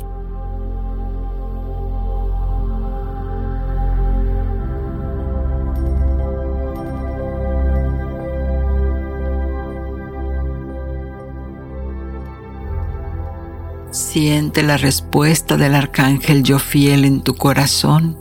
Siente 14.12 14.62
la 14.62 14.76
respuesta 14.76 15.56
del 15.56 15.74
arcángel 15.74 16.44
yo 16.44 16.60
fiel 16.60 17.06
en 17.06 17.22
tu 17.22 17.38
corazón. 17.38 18.18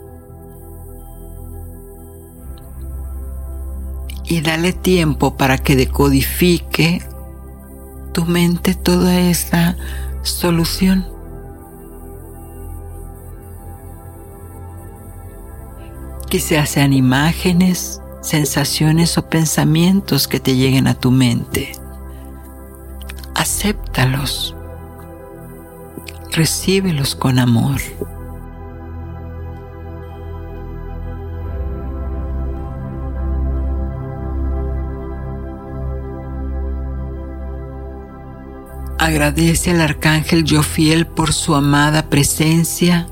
Y 4.24 4.40
dale 4.40 4.72
tiempo 4.72 5.36
para 5.36 5.58
que 5.58 5.74
decodifique 5.74 7.02
tu 8.12 8.24
mente 8.24 8.76
toda 8.76 9.18
esa 9.18 9.76
solución. 10.22 11.08
Quizás 16.28 16.70
sean 16.70 16.92
imágenes, 16.92 18.00
sensaciones 18.20 19.18
o 19.18 19.28
pensamientos 19.28 20.28
que 20.28 20.38
te 20.38 20.54
lleguen 20.54 20.86
a 20.86 20.94
tu 20.94 21.10
mente. 21.10 21.72
Acéptalos 23.34 24.54
recíbelos 26.32 27.14
con 27.14 27.38
amor. 27.38 27.80
Agradece 38.98 39.70
al 39.70 39.80
arcángel 39.80 40.44
Jofiel 40.48 41.06
por 41.06 41.32
su 41.32 41.54
amada 41.54 42.08
presencia 42.08 43.08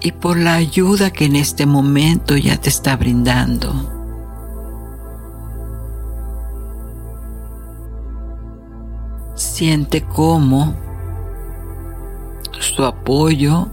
y 0.00 0.12
por 0.12 0.36
la 0.36 0.54
ayuda 0.54 1.10
que 1.10 1.26
en 1.26 1.36
este 1.36 1.66
momento 1.66 2.36
ya 2.36 2.56
te 2.56 2.70
está 2.70 2.96
brindando. 2.96 4.01
Siente 9.52 10.02
cómo 10.02 10.74
su 12.58 12.86
apoyo 12.86 13.68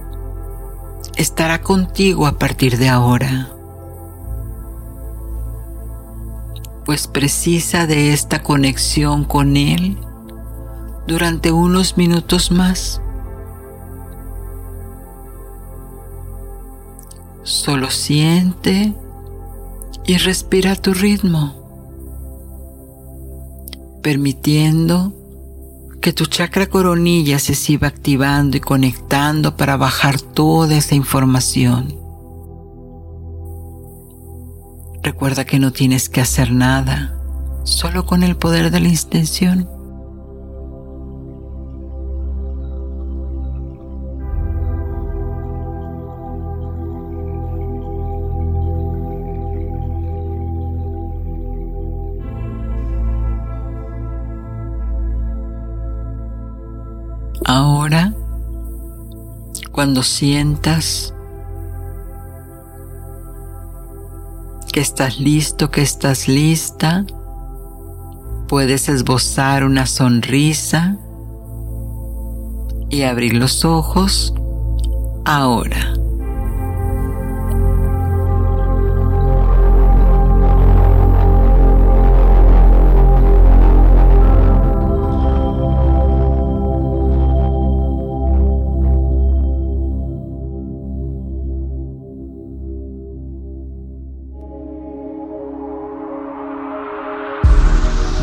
estará 1.16 1.62
contigo 1.62 2.28
a 2.28 2.34
partir 2.34 2.78
de 2.78 2.90
ahora. 2.90 3.50
Pues 6.84 7.08
precisa 7.08 7.88
de 7.88 8.12
esta 8.12 8.44
conexión 8.44 9.24
con 9.24 9.56
Él 9.56 9.98
durante 11.08 11.50
unos 11.54 11.96
minutos 11.96 12.52
más. 12.52 13.02
Solo 17.44 17.90
siente 17.90 18.94
y 20.06 20.18
respira 20.18 20.76
tu 20.76 20.94
ritmo, 20.94 21.54
permitiendo 24.04 25.14
que 26.10 26.14
tu 26.14 26.26
chakra 26.26 26.66
coronilla 26.66 27.38
se 27.38 27.54
siga 27.54 27.88
activando 27.88 28.58
y 28.58 28.60
conectando 28.60 29.56
para 29.56 29.78
bajar 29.78 30.20
toda 30.20 30.76
esa 30.76 30.96
información. 30.96 32.00
Recuerda 35.04 35.46
que 35.46 35.60
no 35.60 35.72
tienes 35.72 36.10
que 36.10 36.20
hacer 36.20 36.52
nada, 36.52 37.16
solo 37.64 38.08
con 38.08 38.24
el 38.24 38.36
poder 38.36 38.72
de 38.72 38.80
la 38.80 38.88
intención. 38.88 39.70
Ahora, 57.46 58.14
cuando 59.72 60.04
sientas 60.04 61.14
que 64.72 64.82
estás 64.82 65.20
listo, 65.20 65.72
que 65.72 65.82
estás 65.82 66.28
lista, 66.28 67.06
puedes 68.48 68.90
esbozar 68.90 69.64
una 69.64 69.86
sonrisa 69.86 70.98
y 72.90 73.04
abrir 73.04 73.36
los 73.36 73.66
ojos 73.66 74.34
ahora. 75.26 75.99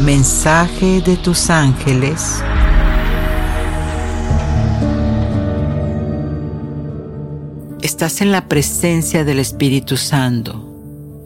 Mensaje 0.07 1.01
de 1.01 1.17
tus 1.17 1.51
ángeles. 1.51 2.41
Estás 7.83 8.21
en 8.21 8.31
la 8.31 8.47
presencia 8.47 9.25
del 9.25 9.41
Espíritu 9.41 9.97
Santo, 9.97 10.65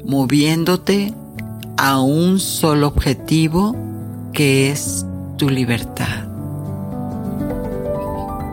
moviéndote 0.06 1.12
a 1.76 2.00
un 2.00 2.40
solo 2.40 2.86
objetivo 2.86 3.76
que 4.32 4.70
es 4.70 5.04
tu 5.36 5.50
libertad. 5.50 6.26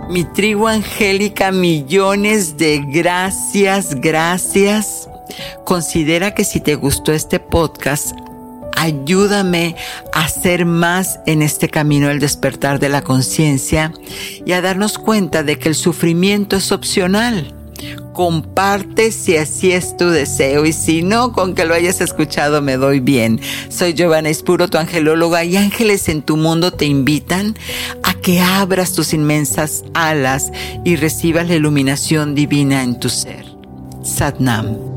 Mi 0.10 0.26
tribu 0.26 0.68
angélica, 0.68 1.54
millones 1.54 2.58
de 2.58 2.84
gracias, 2.92 3.96
gracias. 3.96 5.08
Considera 5.64 6.36
que 6.36 6.44
si 6.44 6.60
te 6.60 6.76
gustó 6.76 7.14
este 7.14 7.40
podcast, 7.40 8.12
ayúdame 8.78 9.76
a 10.14 10.26
hacer 10.26 10.66
más 10.66 11.20
en 11.26 11.42
este 11.42 11.68
camino 11.68 12.08
del 12.08 12.20
despertar 12.20 12.80
de 12.80 12.90
la 12.90 13.02
conciencia 13.02 13.92
y 14.46 14.52
a 14.54 14.62
darnos 14.62 14.98
cuenta 15.00 15.44
de 15.44 15.58
que 15.58 15.70
el 15.70 15.76
sufrimiento 15.76 16.56
es 16.56 16.72
opcional. 16.72 17.54
Comparte 18.14 19.12
si 19.12 19.38
así 19.38 19.72
es 19.72 19.96
tu 19.98 20.10
deseo 20.10 20.66
y 20.66 20.74
si 20.74 21.04
no, 21.04 21.34
con 21.34 21.54
que 21.54 21.66
lo 21.66 21.74
hayas 21.74 22.02
escuchado 22.02 22.62
me 22.62 22.78
doy 22.78 23.00
bien. 23.00 23.40
Soy 23.70 23.94
Giovanna 23.94 24.30
Espuro, 24.30 24.68
tu 24.68 24.78
angelóloga 24.78 25.44
y 25.44 25.58
ángeles 25.58 26.08
en 26.10 26.22
tu 26.22 26.38
mundo 26.38 26.72
te 26.72 26.86
invitan 26.86 27.56
a 28.04 28.14
que 28.16 28.42
abras 28.42 28.94
tus 28.94 29.14
inmensas 29.14 29.84
alas 29.94 30.52
y 30.84 30.96
recibas 30.96 31.48
la 31.48 31.56
iluminación 31.56 32.34
divina 32.34 32.84
en 32.84 33.00
tu 33.00 33.10
ser. 33.10 33.46
Satnam. 34.04 34.97